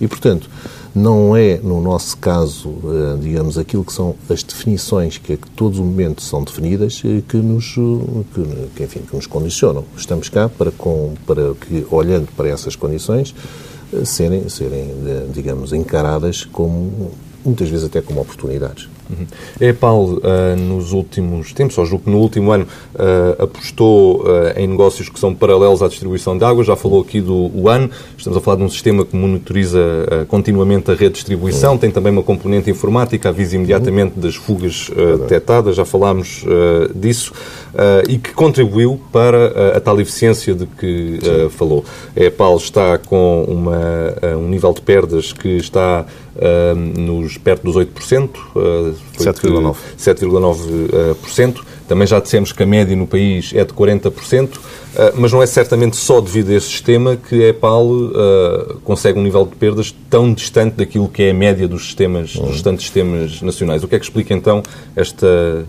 e, 0.00 0.08
portanto, 0.08 0.48
não 0.94 1.36
é, 1.36 1.58
no 1.58 1.80
nosso 1.80 2.16
caso, 2.16 2.72
eh, 2.84 3.18
digamos, 3.20 3.58
aquilo 3.58 3.84
que 3.84 3.92
são 3.92 4.14
as 4.30 4.44
definições 4.44 5.18
que 5.18 5.32
a 5.32 5.38
todo 5.56 5.82
momento 5.82 6.22
são 6.22 6.44
definidas 6.44 7.02
eh, 7.04 7.20
que 7.28 7.36
nos, 7.36 7.74
eh, 7.76 8.68
que, 8.76 8.84
enfim, 8.84 9.00
que 9.00 9.16
nos 9.16 9.26
condicionam. 9.26 9.84
Estamos 9.96 10.28
cá 10.28 10.48
para, 10.48 10.70
com, 10.70 11.14
para 11.26 11.52
que, 11.54 11.84
olhando 11.90 12.28
para 12.36 12.48
essas 12.48 12.76
condições, 12.76 13.34
serem, 14.04 14.48
serem 14.48 14.92
digamos, 15.32 15.72
encaradas 15.72 16.44
como, 16.44 17.10
muitas 17.44 17.68
vezes 17.68 17.84
até 17.86 18.00
como 18.00 18.20
oportunidades. 18.20 18.88
Uhum. 19.10 19.26
A 19.60 19.64
EPAL, 19.64 20.04
uh, 20.04 20.20
nos 20.56 20.92
últimos 20.92 21.52
tempos, 21.52 21.76
ou 21.78 21.84
julgo 21.84 22.04
que 22.04 22.10
no 22.10 22.18
último 22.18 22.52
ano, 22.52 22.66
uh, 22.94 23.42
apostou 23.42 24.22
uh, 24.22 24.58
em 24.58 24.66
negócios 24.66 25.08
que 25.08 25.18
são 25.18 25.34
paralelos 25.34 25.82
à 25.82 25.88
distribuição 25.88 26.36
de 26.36 26.44
água. 26.44 26.64
Já 26.64 26.76
falou 26.76 27.02
aqui 27.02 27.20
do 27.20 27.50
UAN. 27.54 27.88
Estamos 28.16 28.36
a 28.36 28.40
falar 28.40 28.56
de 28.56 28.62
um 28.62 28.68
sistema 28.68 29.04
que 29.04 29.16
monitoriza 29.16 29.80
continuamente 30.28 30.90
a 30.90 30.94
rede 30.94 31.10
de 31.10 31.14
distribuição. 31.14 31.72
Uhum. 31.72 31.78
Tem 31.78 31.90
também 31.90 32.12
uma 32.12 32.22
componente 32.22 32.70
informática, 32.70 33.28
avisa 33.28 33.56
imediatamente 33.56 34.18
das 34.18 34.34
fugas 34.34 34.90
detectadas. 35.20 35.76
Já 35.76 35.84
falámos 35.84 36.44
disso. 36.94 37.32
e 38.08 38.18
que 38.18 38.32
contribuiu 38.32 39.00
para 39.12 39.76
a 39.76 39.80
tal 39.80 40.00
eficiência 40.00 40.54
de 40.54 40.66
que 40.66 41.18
falou. 41.50 41.84
A 42.16 42.20
EPAL 42.20 42.56
está 42.56 42.98
com 42.98 43.44
uma, 43.44 44.36
um 44.38 44.48
nível 44.48 44.72
de 44.72 44.80
perdas 44.80 45.32
que 45.32 45.56
está 45.56 46.06
nos 46.76 47.38
perto 47.38 47.64
dos 47.64 47.76
8%, 47.76 48.30
uh, 48.54 48.93
7,9%. 49.18 49.76
7,9%. 49.98 51.60
Também 51.86 52.06
já 52.06 52.18
dissemos 52.18 52.50
que 52.50 52.62
a 52.62 52.66
média 52.66 52.96
no 52.96 53.06
país 53.06 53.52
é 53.54 53.64
de 53.64 53.72
40%, 53.72 54.56
uh, 54.56 54.60
mas 55.16 55.32
não 55.32 55.42
é 55.42 55.46
certamente 55.46 55.96
só 55.96 56.20
devido 56.20 56.50
a 56.50 56.54
esse 56.54 56.68
sistema 56.68 57.16
que 57.16 57.44
a 57.44 57.48
EPAL 57.48 57.86
uh, 57.86 58.80
consegue 58.84 59.18
um 59.18 59.22
nível 59.22 59.44
de 59.44 59.54
perdas 59.56 59.94
tão 60.08 60.32
distante 60.32 60.76
daquilo 60.76 61.08
que 61.08 61.24
é 61.24 61.30
a 61.30 61.34
média 61.34 61.68
dos 61.68 61.84
sistemas, 61.84 62.34
uhum. 62.34 62.44
dos 62.44 62.52
restantes 62.52 62.84
sistemas 62.84 63.42
nacionais. 63.42 63.84
O 63.84 63.88
que 63.88 63.96
é 63.96 63.98
que 63.98 64.04
explica 64.04 64.32
então 64.32 64.62
esta 64.96 65.66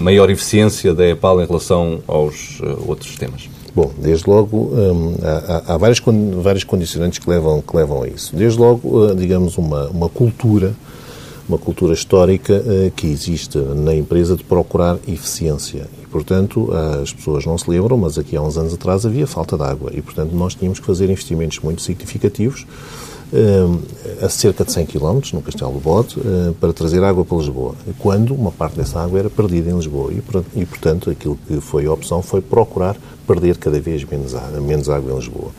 maior 0.00 0.30
eficiência 0.30 0.94
da 0.94 1.06
EPAL 1.06 1.42
em 1.42 1.46
relação 1.46 2.00
aos 2.06 2.60
outros 2.86 3.08
sistemas? 3.08 3.48
Bom, 3.78 3.92
desde 3.96 4.28
logo 4.28 4.72
hum, 4.72 5.14
há, 5.22 5.74
há 5.74 5.76
vários, 5.76 6.02
vários 6.42 6.64
condicionantes 6.64 7.18
que 7.18 7.30
levam, 7.30 7.62
que 7.62 7.76
levam 7.76 8.02
a 8.02 8.08
isso. 8.08 8.34
Desde 8.34 8.58
logo, 8.58 9.14
digamos, 9.14 9.56
uma, 9.56 9.88
uma 9.88 10.08
cultura, 10.08 10.74
uma 11.48 11.58
cultura 11.58 11.94
histórica 11.94 12.54
uh, 12.54 12.90
que 12.92 13.06
existe 13.06 13.58
na 13.58 13.94
empresa 13.94 14.36
de 14.36 14.44
procurar 14.44 14.98
eficiência. 15.06 15.88
E, 16.02 16.06
portanto, 16.06 16.70
as 17.02 17.12
pessoas 17.12 17.44
não 17.44 17.56
se 17.56 17.70
lembram, 17.70 17.96
mas 17.96 18.18
aqui 18.18 18.36
há 18.36 18.42
uns 18.42 18.56
anos 18.56 18.74
atrás 18.74 19.04
havia 19.06 19.26
falta 19.26 19.56
de 19.56 19.62
água. 19.62 19.90
E, 19.94 20.02
portanto, 20.02 20.32
nós 20.32 20.54
tínhamos 20.54 20.78
que 20.80 20.86
fazer 20.86 21.10
investimentos 21.10 21.58
muito 21.60 21.82
significativos 21.82 22.66
uh, 23.32 24.24
a 24.24 24.28
cerca 24.28 24.64
de 24.64 24.72
100 24.72 24.86
km, 24.86 25.20
no 25.32 25.42
Castelo 25.42 25.72
do 25.72 25.80
Bode, 25.80 26.18
uh, 26.18 26.52
para 26.54 26.72
trazer 26.72 27.02
água 27.02 27.24
para 27.24 27.38
Lisboa, 27.38 27.74
quando 27.98 28.34
uma 28.34 28.50
parte 28.50 28.76
dessa 28.76 29.00
água 29.00 29.18
era 29.18 29.30
perdida 29.30 29.70
em 29.70 29.74
Lisboa. 29.74 30.12
E, 30.54 30.64
portanto, 30.64 31.10
aquilo 31.10 31.38
que 31.46 31.60
foi 31.60 31.86
a 31.86 31.92
opção 31.92 32.22
foi 32.22 32.40
procurar 32.40 32.96
perder 33.26 33.58
cada 33.58 33.78
vez 33.80 34.04
menos 34.04 34.88
água 34.88 35.12
em 35.12 35.16
Lisboa. 35.16 35.50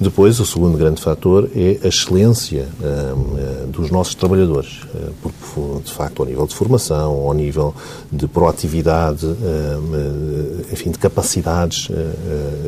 Depois, 0.00 0.38
o 0.38 0.46
segundo 0.46 0.78
grande 0.78 1.02
fator 1.02 1.50
é 1.56 1.80
a 1.82 1.88
excelência 1.88 2.68
uh, 2.80 3.66
dos 3.66 3.90
nossos 3.90 4.14
trabalhadores, 4.14 4.82
uh, 4.94 5.12
porque, 5.20 5.82
de 5.84 5.92
facto, 5.92 6.22
ao 6.22 6.28
nível 6.28 6.46
de 6.46 6.54
formação, 6.54 7.14
ao 7.14 7.34
nível 7.34 7.74
de 8.10 8.28
proatividade, 8.28 9.26
uh, 9.26 10.72
enfim, 10.72 10.92
de 10.92 10.98
capacidades, 10.98 11.88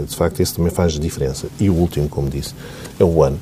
de 0.08 0.16
facto, 0.16 0.42
isso 0.42 0.56
também 0.56 0.72
faz 0.72 0.98
diferença. 0.98 1.46
E 1.60 1.70
o 1.70 1.74
último, 1.74 2.08
como 2.08 2.28
disse, 2.28 2.52
é 2.98 3.04
o 3.04 3.22
ano 3.22 3.38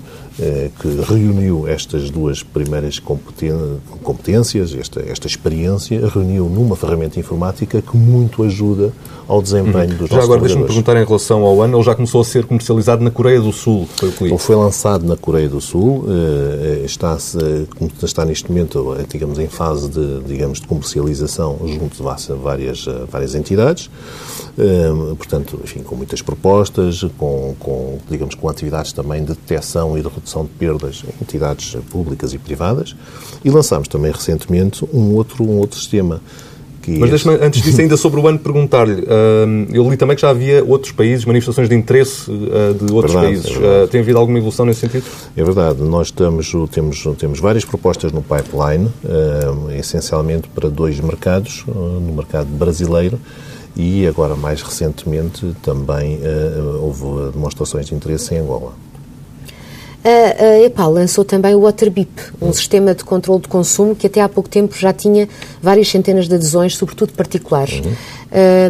que 0.81 0.89
reuniu 1.03 1.67
estas 1.67 2.11
duas 2.11 2.45
primeiras 2.45 3.01
competências, 3.01 4.73
esta, 4.73 5.01
esta 5.01 5.27
experiência, 5.27 6.09
reuniu 6.09 6.49
numa 6.49 6.77
ferramenta 6.77 7.19
informática 7.19 7.83
que 7.83 7.97
muito 7.97 8.45
ajuda 8.45 8.93
ao 9.29 9.43
desempenho 9.43 9.95
dos 9.95 10.09
Já 10.09 10.23
agora, 10.23 10.41
deixa-me 10.41 10.65
perguntar 10.65 10.97
em 10.97 11.05
relação 11.05 11.43
ao 11.45 11.61
ano, 11.61 11.77
ele 11.77 11.85
já 11.85 11.95
começou 11.95 12.23
a 12.23 12.25
ser 12.25 12.47
comercializado 12.47 13.05
na 13.05 13.11
Coreia 13.11 13.41
do 13.41 13.53
Sul, 13.53 13.87
foi 13.97 14.09
o 14.09 14.13
que. 14.13 14.25
Ele 14.25 14.39
foi 14.39 14.57
lançado 14.57 15.07
na 15.07 15.17
Coreia 15.17 15.49
do 15.49 15.61
Sul, 15.61 16.07
eh, 16.09 16.83
está, 16.85 17.17
está 18.03 18.25
neste 18.25 18.51
momento, 18.51 18.97
eh, 18.99 19.05
digamos, 19.07 19.39
em 19.39 19.49
fase 19.49 19.91
de, 19.91 20.21
digamos, 20.23 20.61
de 20.61 20.67
comercialização 20.67 21.59
junto 21.67 21.97
de 21.97 22.03
várias, 22.43 22.87
eh, 22.89 23.05
várias 23.11 23.35
entidades, 23.35 23.91
portanto, 25.17 25.61
enfim, 25.63 25.81
com 25.81 25.95
muitas 25.95 26.21
propostas, 26.21 27.05
com, 27.17 27.55
com, 27.59 27.99
digamos, 28.11 28.35
com 28.35 28.49
atividades 28.49 28.93
também 28.93 29.21
de 29.21 29.29
detecção 29.29 29.97
e 29.97 30.03
de 30.03 30.09
redução 30.09 30.45
de 30.45 30.51
perdas 30.51 31.03
em 31.05 31.23
entidades 31.23 31.77
públicas 31.91 32.33
e 32.35 32.39
privadas, 32.39 32.97
e 33.45 33.51
lançámos 33.51 33.89
também 33.89 34.11
recentemente 34.11 34.85
um 34.93 35.15
outro, 35.15 35.45
um 35.45 35.59
outro 35.59 35.79
sistema 35.79 36.21
mas 36.99 37.11
deixe-me, 37.11 37.35
antes 37.35 37.61
disso, 37.61 37.81
ainda 37.83 37.97
sobre 37.97 38.21
o 38.21 38.27
ano, 38.27 38.39
perguntar-lhe. 38.39 39.05
Eu 39.73 39.89
li 39.91 39.97
também 39.97 40.17
que 40.17 40.23
já 40.23 40.31
havia 40.31 40.65
outros 40.65 40.93
países, 40.93 41.25
manifestações 41.25 41.69
de 41.69 41.75
interesse 41.75 42.31
uh, 42.31 42.75
de 42.75 42.93
outros 42.93 43.13
verdade, 43.13 43.35
países. 43.35 43.63
É 43.63 43.85
uh, 43.85 43.89
tem 43.89 44.01
havido 44.01 44.19
alguma 44.19 44.39
evolução 44.39 44.65
nesse 44.65 44.81
sentido? 44.81 45.05
É 45.37 45.45
verdade. 45.45 45.83
Nós 45.83 46.11
temos, 46.11 46.53
temos, 46.71 47.05
temos 47.19 47.41
várias 47.41 47.65
propostas 47.65 48.13
no 48.13 48.23
pipeline, 48.23 48.89
essencialmente 49.79 50.49
para 50.49 50.71
dois 50.71 50.99
mercados, 51.01 51.65
no 51.67 52.13
mercado 52.15 52.47
brasileiro 52.47 53.19
e 53.79 54.07
agora, 54.07 54.35
mais 54.35 54.61
recentemente, 54.61 55.55
também 55.63 56.21
houve 56.83 57.33
demonstrações 57.33 57.87
de 57.87 57.95
interesse 57.95 58.35
em 58.35 58.39
Angola. 58.39 58.73
A, 60.05 60.43
a 60.43 60.61
EPAL 60.61 60.93
lançou 60.93 61.25
também 61.25 61.55
o 61.55 61.61
WaterBip, 61.61 62.33
um 62.41 62.53
sistema 62.53 62.95
de 62.95 63.05
controle 63.05 63.43
de 63.43 63.49
consumo 63.49 63.95
que 63.95 64.07
até 64.07 64.21
há 64.21 64.29
pouco 64.29 64.49
tempo 64.49 64.75
já 64.77 64.93
tinha 64.93 65.29
várias 65.61 65.89
centenas 65.89 66.29
de 66.29 66.35
adesões, 66.35 66.77
sobretudo 66.77 67.13
particulares. 67.13 67.81
Uhum. 67.85 67.93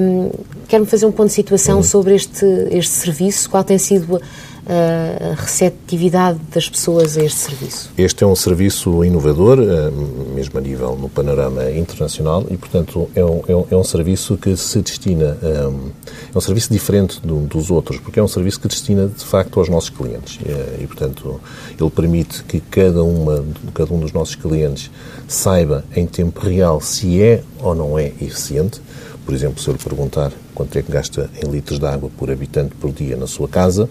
Um, 0.03 0.31
Quero-me 0.69 0.87
fazer 0.87 1.07
um 1.07 1.13
ponto 1.13 1.29
de 1.29 1.33
situação 1.33 1.83
sobre 1.83 2.15
este, 2.15 2.45
este 2.71 2.93
serviço, 2.93 3.49
qual 3.49 3.65
tem 3.65 3.79
sido 3.79 4.21
a 4.67 5.35
receptividade 5.35 6.39
das 6.53 6.69
pessoas 6.69 7.17
a 7.17 7.25
este 7.25 7.39
serviço? 7.39 7.91
Este 7.97 8.23
é 8.23 8.27
um 8.27 8.37
serviço 8.37 9.03
inovador, 9.03 9.59
eh, 9.61 9.91
mesmo 10.35 10.59
a 10.59 10.61
nível 10.61 10.95
no 10.95 11.09
panorama 11.09 11.71
internacional, 11.71 12.45
e, 12.51 12.57
portanto, 12.59 13.09
é 13.15 13.25
um, 13.25 13.41
é 13.71 13.75
um 13.75 13.81
é 13.81 13.85
serviço 13.85 14.37
que 14.37 14.55
se 14.59 14.83
destina, 14.83 15.39
eh, 15.43 15.71
é 16.35 16.37
um 16.37 16.41
serviço 16.43 16.71
diferente 16.71 17.19
dos 17.25 17.71
outros, 17.71 17.99
porque 17.99 18.21
é 18.21 18.23
um 18.23 18.29
serviço 18.29 18.61
que 18.61 18.69
destina, 18.69 19.09
de 19.09 19.25
facto, 19.25 19.59
aos 19.59 19.71
nossos 19.71 19.89
clientes. 19.89 20.39
Eh, 20.45 20.81
e, 20.83 20.87
portanto, 20.87 21.41
ele 21.81 21.91
permite 21.91 22.45
que 22.45 22.61
cada, 22.61 23.03
uma, 23.03 23.43
cada 23.73 23.95
um 23.95 23.99
dos 23.99 24.13
nossos 24.13 24.35
clientes 24.35 24.91
saiba 25.27 25.83
em 25.97 26.05
tempo 26.05 26.41
real 26.41 26.79
se 26.83 27.23
é 27.23 27.43
ou 27.63 27.75
não 27.75 27.99
é 27.99 28.13
eficiente. 28.21 28.83
Por 29.29 29.35
exemplo, 29.35 29.63
se 29.63 29.69
eu 29.69 29.75
lhe 29.75 29.79
perguntar 29.79 30.33
quanto 30.55 30.79
é 30.79 30.83
que 30.83 30.91
gasta 30.91 31.29
em 31.45 31.51
litros 31.51 31.79
de 31.79 31.85
água 31.85 32.11
por 32.17 32.31
habitante 32.31 32.75
por 32.77 32.91
dia 32.91 33.15
na 33.15 33.27
sua 33.27 33.47
casa, 33.47 33.87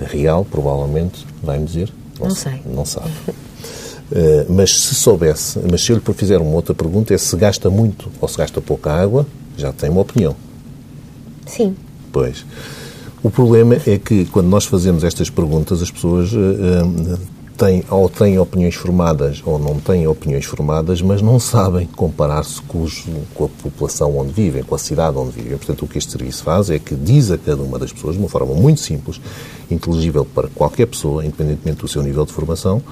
real, 0.00 0.44
provavelmente, 0.48 1.26
vai-me 1.42 1.66
dizer? 1.66 1.92
Não, 2.20 2.28
não 2.28 2.34
sei. 2.36 2.62
Não 2.64 2.84
sabe. 2.84 3.10
Uh, 3.28 4.46
mas 4.48 4.70
se 4.70 4.94
soubesse, 4.94 5.58
mas 5.68 5.82
se 5.82 5.90
eu 5.90 5.96
lhe 5.96 6.14
fizer 6.14 6.38
uma 6.38 6.54
outra 6.54 6.72
pergunta, 6.72 7.12
é 7.12 7.18
se 7.18 7.36
gasta 7.36 7.68
muito 7.68 8.12
ou 8.20 8.28
se 8.28 8.38
gasta 8.38 8.60
pouca 8.60 8.92
água, 8.92 9.26
já 9.56 9.72
tem 9.72 9.90
uma 9.90 10.02
opinião. 10.02 10.36
Sim. 11.46 11.74
Pois. 12.12 12.46
O 13.24 13.28
problema 13.28 13.74
é 13.88 13.98
que 13.98 14.26
quando 14.26 14.46
nós 14.46 14.66
fazemos 14.66 15.02
estas 15.02 15.28
perguntas, 15.28 15.82
as 15.82 15.90
pessoas 15.90 16.32
uh, 16.32 17.18
têm, 17.56 17.82
ou 17.90 18.08
têm 18.08 18.38
opiniões 18.38 18.74
formadas 18.74 19.42
ou 19.44 19.58
não 19.58 19.80
têm 19.80 20.06
opiniões 20.06 20.44
formadas, 20.44 21.00
mas 21.00 21.22
não 21.22 21.40
sabem 21.40 21.86
comparar-se 21.86 22.60
com, 22.62 22.86
com, 23.34 23.44
a 23.44 23.48
população 23.48 24.16
onde 24.16 24.32
vivem, 24.32 24.62
com 24.62 24.74
a 24.74 24.78
cidade 24.78 25.16
onde 25.16 25.30
vivem. 25.32 25.56
Portanto, 25.56 25.84
o 25.84 25.88
que 25.88 25.98
este 25.98 26.12
serviço 26.12 26.44
faz 26.44 26.70
é 26.70 26.78
que 26.78 26.94
diz 26.94 27.30
a 27.30 27.38
cada 27.38 27.62
uma 27.62 27.78
das 27.78 27.92
pessoas, 27.92 28.14
de 28.14 28.20
uma 28.20 28.28
forma 28.28 28.54
muito 28.54 28.80
simples, 28.80 29.20
inteligível 29.70 30.24
para 30.24 30.48
qualquer 30.48 30.86
pessoa, 30.86 31.24
independentemente 31.24 31.80
do 31.80 31.88
seu 31.88 32.02
nível 32.02 32.24
de 32.24 32.32
formação, 32.32 32.82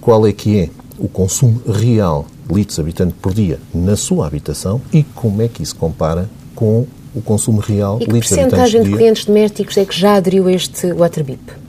qual 0.00 0.26
é 0.26 0.32
que 0.32 0.60
é 0.60 0.70
o 0.98 1.08
consumo 1.08 1.60
real 1.68 2.26
de 2.48 2.54
litros 2.54 2.78
habitante 2.78 3.14
por 3.20 3.34
dia 3.34 3.58
na 3.74 3.96
sua 3.96 4.26
habitação 4.26 4.80
e 4.92 5.02
como 5.02 5.42
é 5.42 5.48
que 5.48 5.62
isso 5.62 5.76
compara 5.76 6.30
com 6.54 6.86
o 7.14 7.20
consumo 7.20 7.60
real 7.60 7.98
de 7.98 8.06
litros 8.06 8.32
habitante 8.32 8.50
por 8.50 8.56
dia. 8.56 8.66
E 8.66 8.70
que 8.70 8.78
porcentagem 8.78 8.82
de 8.82 8.96
clientes 8.96 9.24
domésticos 9.24 9.76
é 9.76 9.84
que 9.84 9.98
já 9.98 10.14
aderiu 10.14 10.46
a 10.46 10.52
este 10.52 10.92
Waterbip? 10.92 11.65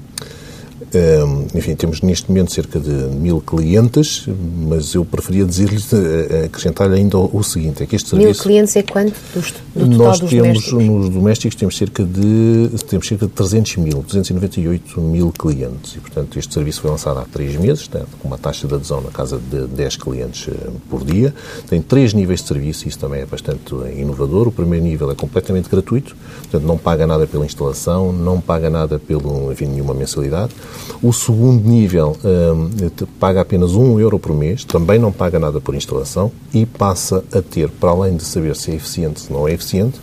Enfim, 1.54 1.76
temos 1.76 2.02
neste 2.02 2.30
momento 2.30 2.54
cerca 2.54 2.80
de 2.80 2.90
mil 2.90 3.42
clientes, 3.42 4.26
mas 4.68 4.94
eu 4.94 5.04
preferia 5.04 5.44
dizer-lhe, 5.46 5.82
eh, 5.92 6.46
acrescentar-lhe 6.46 6.96
ainda 6.96 7.18
o 7.18 7.44
seguinte, 7.44 7.84
é 7.84 7.86
que 7.86 7.96
este 7.96 8.10
serviço... 8.10 8.30
Mil 8.30 8.44
clientes 8.44 8.76
é 8.76 8.84
quanto 8.84 9.14
dos, 9.34 9.52
do 9.76 9.90
total 9.90 9.98
Nós 9.98 10.20
dos 10.20 10.30
temos, 10.30 10.48
domésticos? 10.48 10.84
nos 10.84 11.10
domésticos, 11.10 11.56
temos 11.56 11.78
cerca 11.78 12.04
de, 12.04 12.70
temos 12.88 13.08
cerca 13.08 13.26
de 13.26 13.32
300 13.34 13.78
mil, 13.78 14.02
298 14.02 15.02
mil 15.02 15.32
clientes 15.32 15.96
e, 15.96 16.00
portanto, 16.00 16.40
este 16.40 16.54
serviço 16.54 16.82
foi 16.82 16.92
lançado 16.92 17.20
há 17.20 17.26
três 17.26 17.56
meses, 17.58 17.90
com 18.20 18.28
uma 18.28 18.38
taxa 18.38 18.68
de 18.68 18.74
adesão 18.74 19.02
na 19.02 19.10
casa 19.12 19.38
de 19.38 19.68
10 19.68 19.98
clientes 19.98 20.48
eh, 20.48 20.70
por 20.90 21.04
dia, 21.04 21.34
tem 21.70 21.82
três 21.82 22.14
níveis 22.14 22.42
de 22.42 22.48
serviço, 22.48 22.88
isso 22.88 22.98
também 22.98 23.22
é 23.22 23.26
bastante 23.26 23.76
inovador. 23.98 24.48
O 24.48 24.52
primeiro 24.52 24.86
nível 24.86 25.12
é 25.12 25.16
completamente 25.16 25.70
gratuito, 25.70 26.16
portanto, 26.44 26.64
não 26.64 26.78
paga 26.78 27.06
nada 27.06 27.28
pela 27.28 27.46
instalação, 27.46 28.14
não 28.14 28.40
paga 28.40 28.70
nada 28.70 28.98
pelo, 28.98 29.52
enfim, 29.52 29.66
nenhuma 29.66 29.94
mensalidade. 29.94 30.54
O 31.02 31.14
segundo 31.14 31.68
nível 31.68 32.16
um, 32.24 32.90
paga 33.20 33.42
apenas 33.42 33.74
um 33.76 34.00
euro 34.00 34.18
por 34.18 34.34
mês, 34.36 34.64
também 34.64 35.00
não 35.00 35.12
paga 35.12 35.40
nada 35.40 35.62
por 35.62 35.76
instalação 35.76 36.32
e 36.54 36.66
passa 36.66 37.24
a 37.32 37.42
ter, 37.42 37.70
para 37.70 37.92
além 37.92 38.16
de 38.16 38.24
saber 38.24 38.56
se 38.56 38.72
é 38.72 38.76
eficiente 38.76 39.24
ou 39.30 39.40
não 39.40 39.48
é 39.48 39.54
eficiente, 39.54 40.00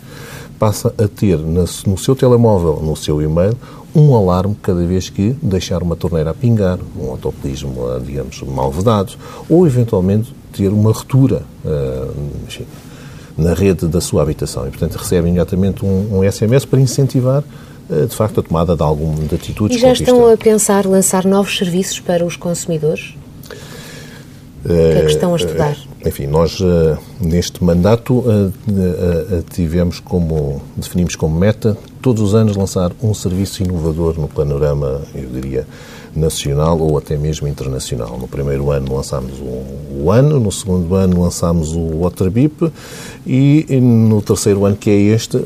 passa 0.59 0.95
a 0.97 1.09
ter 1.09 1.39
no 1.39 1.99
seu 1.99 2.14
telemóvel, 2.14 2.81
no 2.83 2.97
seu 2.97 3.20
e-mail, 3.20 3.57
um 3.95 4.14
alarme 4.14 4.57
cada 4.61 4.85
vez 4.85 5.09
que 5.09 5.37
deixar 5.41 5.83
uma 5.83 5.95
torneira 5.95 6.31
a 6.31 6.35
pingar, 6.35 6.79
um 6.99 7.11
autocolismo, 7.11 7.87
digamos, 8.05 8.43
mal 8.43 8.70
vedado, 8.70 9.12
ou 9.49 9.66
eventualmente 9.66 10.35
ter 10.53 10.68
uma 10.68 10.93
ruptura 10.93 11.43
enfim, 12.47 12.66
na 13.37 13.55
rede 13.55 13.87
da 13.87 14.01
sua 14.01 14.22
habitação. 14.22 14.66
E, 14.66 14.70
portanto, 14.70 14.97
recebe 14.97 15.29
imediatamente 15.29 15.85
um, 15.85 16.18
um 16.18 16.31
SMS 16.31 16.64
para 16.64 16.81
incentivar 16.81 17.45
de 17.89 18.14
facto, 18.14 18.41
a 18.41 18.43
tomada 18.43 18.76
de 18.76 18.82
alguma 18.82 19.16
de 19.26 19.35
atitudes. 19.35 19.76
E 19.76 19.80
já 19.80 19.93
estão 19.93 20.26
a 20.32 20.37
pensar 20.37 20.87
lançar 20.87 21.24
novos 21.24 21.57
serviços 21.57 22.01
para 22.01 22.24
os 22.24 22.37
consumidores? 22.37 23.14
O 24.64 24.68
que 24.68 24.72
é 24.72 25.01
que 25.03 25.11
estão 25.11 25.35
a 25.35 25.37
estudar? 25.37 25.76
Enfim, 26.07 26.26
nós 26.26 26.59
neste 27.20 27.62
mandato 27.62 28.24
tivemos 29.51 30.01
como, 30.01 30.62
definimos 30.76 31.16
como 31.16 31.39
meta 31.39 31.76
todos 32.01 32.22
os 32.22 32.35
anos 32.35 32.57
lançar 32.57 32.93
um 33.03 33.12
serviço 33.12 33.62
inovador 33.62 34.18
no 34.18 34.28
panorama, 34.28 35.03
eu 35.14 35.28
diria, 35.28 35.66
nacional 36.17 36.79
ou 36.79 36.97
até 36.99 37.17
mesmo 37.17 37.47
internacional. 37.49 38.19
No 38.19 38.29
primeiro 38.29 38.71
ano 38.71 38.95
lançámos 38.95 39.33
o 39.41 40.11
ano, 40.11 40.39
no 40.41 40.53
segundo 40.53 40.95
ano 40.95 41.23
lançámos 41.23 41.73
o 41.73 42.01
Waterbip 42.01 42.71
e 43.27 43.67
no 43.81 44.21
terceiro 44.23 44.65
ano, 44.65 44.77
que 44.77 44.91
é 44.91 44.95
este, 44.95 45.39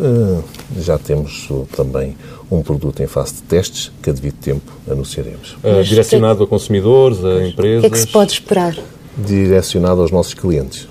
já 0.79 0.99
temos 0.99 1.49
também 1.77 2.16
um 2.51 2.62
produto 2.62 3.03
em 3.03 3.07
fase 3.07 3.35
de 3.35 3.43
testes 3.43 3.93
que 4.03 4.11
a 4.11 4.12
devido 4.12 4.37
tempo 4.37 4.73
anunciaremos. 4.91 5.57
Uh, 5.62 5.83
direcionado 5.85 6.45
a 6.45 6.47
consumidores, 6.47 7.23
a 7.25 7.47
empresas? 7.47 7.79
O 7.79 7.81
que 7.83 7.87
é 7.87 7.91
que 7.91 7.99
se 7.99 8.07
pode 8.07 8.33
esperar? 8.33 8.77
Direcionado 9.16 10.01
aos 10.01 10.11
nossos 10.11 10.35
clientes. 10.35 10.89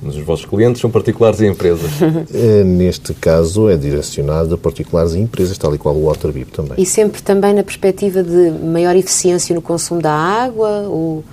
Mas 0.00 0.16
os 0.16 0.22
vossos 0.22 0.46
clientes 0.46 0.80
são 0.80 0.90
particulares 0.90 1.40
e 1.40 1.46
empresas? 1.46 1.90
Neste 2.64 3.14
caso 3.14 3.68
é 3.68 3.76
direcionado 3.76 4.54
a 4.54 4.58
particulares 4.58 5.14
e 5.14 5.18
empresas, 5.18 5.58
tal 5.58 5.74
e 5.74 5.78
qual 5.78 5.96
o 5.96 6.06
Waterbip 6.06 6.52
também. 6.52 6.74
E 6.78 6.86
sempre 6.86 7.20
também 7.20 7.52
na 7.52 7.62
perspectiva 7.62 8.22
de 8.22 8.50
maior 8.50 8.94
eficiência 8.94 9.54
no 9.54 9.62
consumo 9.62 10.00
da 10.00 10.12
água? 10.12 10.82
Ou... 10.88 11.24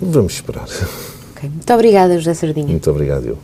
Vamos 0.00 0.34
esperar. 0.34 0.66
Okay. 1.36 1.50
Muito 1.50 1.72
obrigada, 1.74 2.16
José 2.16 2.34
Sardinha. 2.34 2.66
Muito 2.66 2.90
obrigado, 2.90 3.26
eu. 3.26 3.38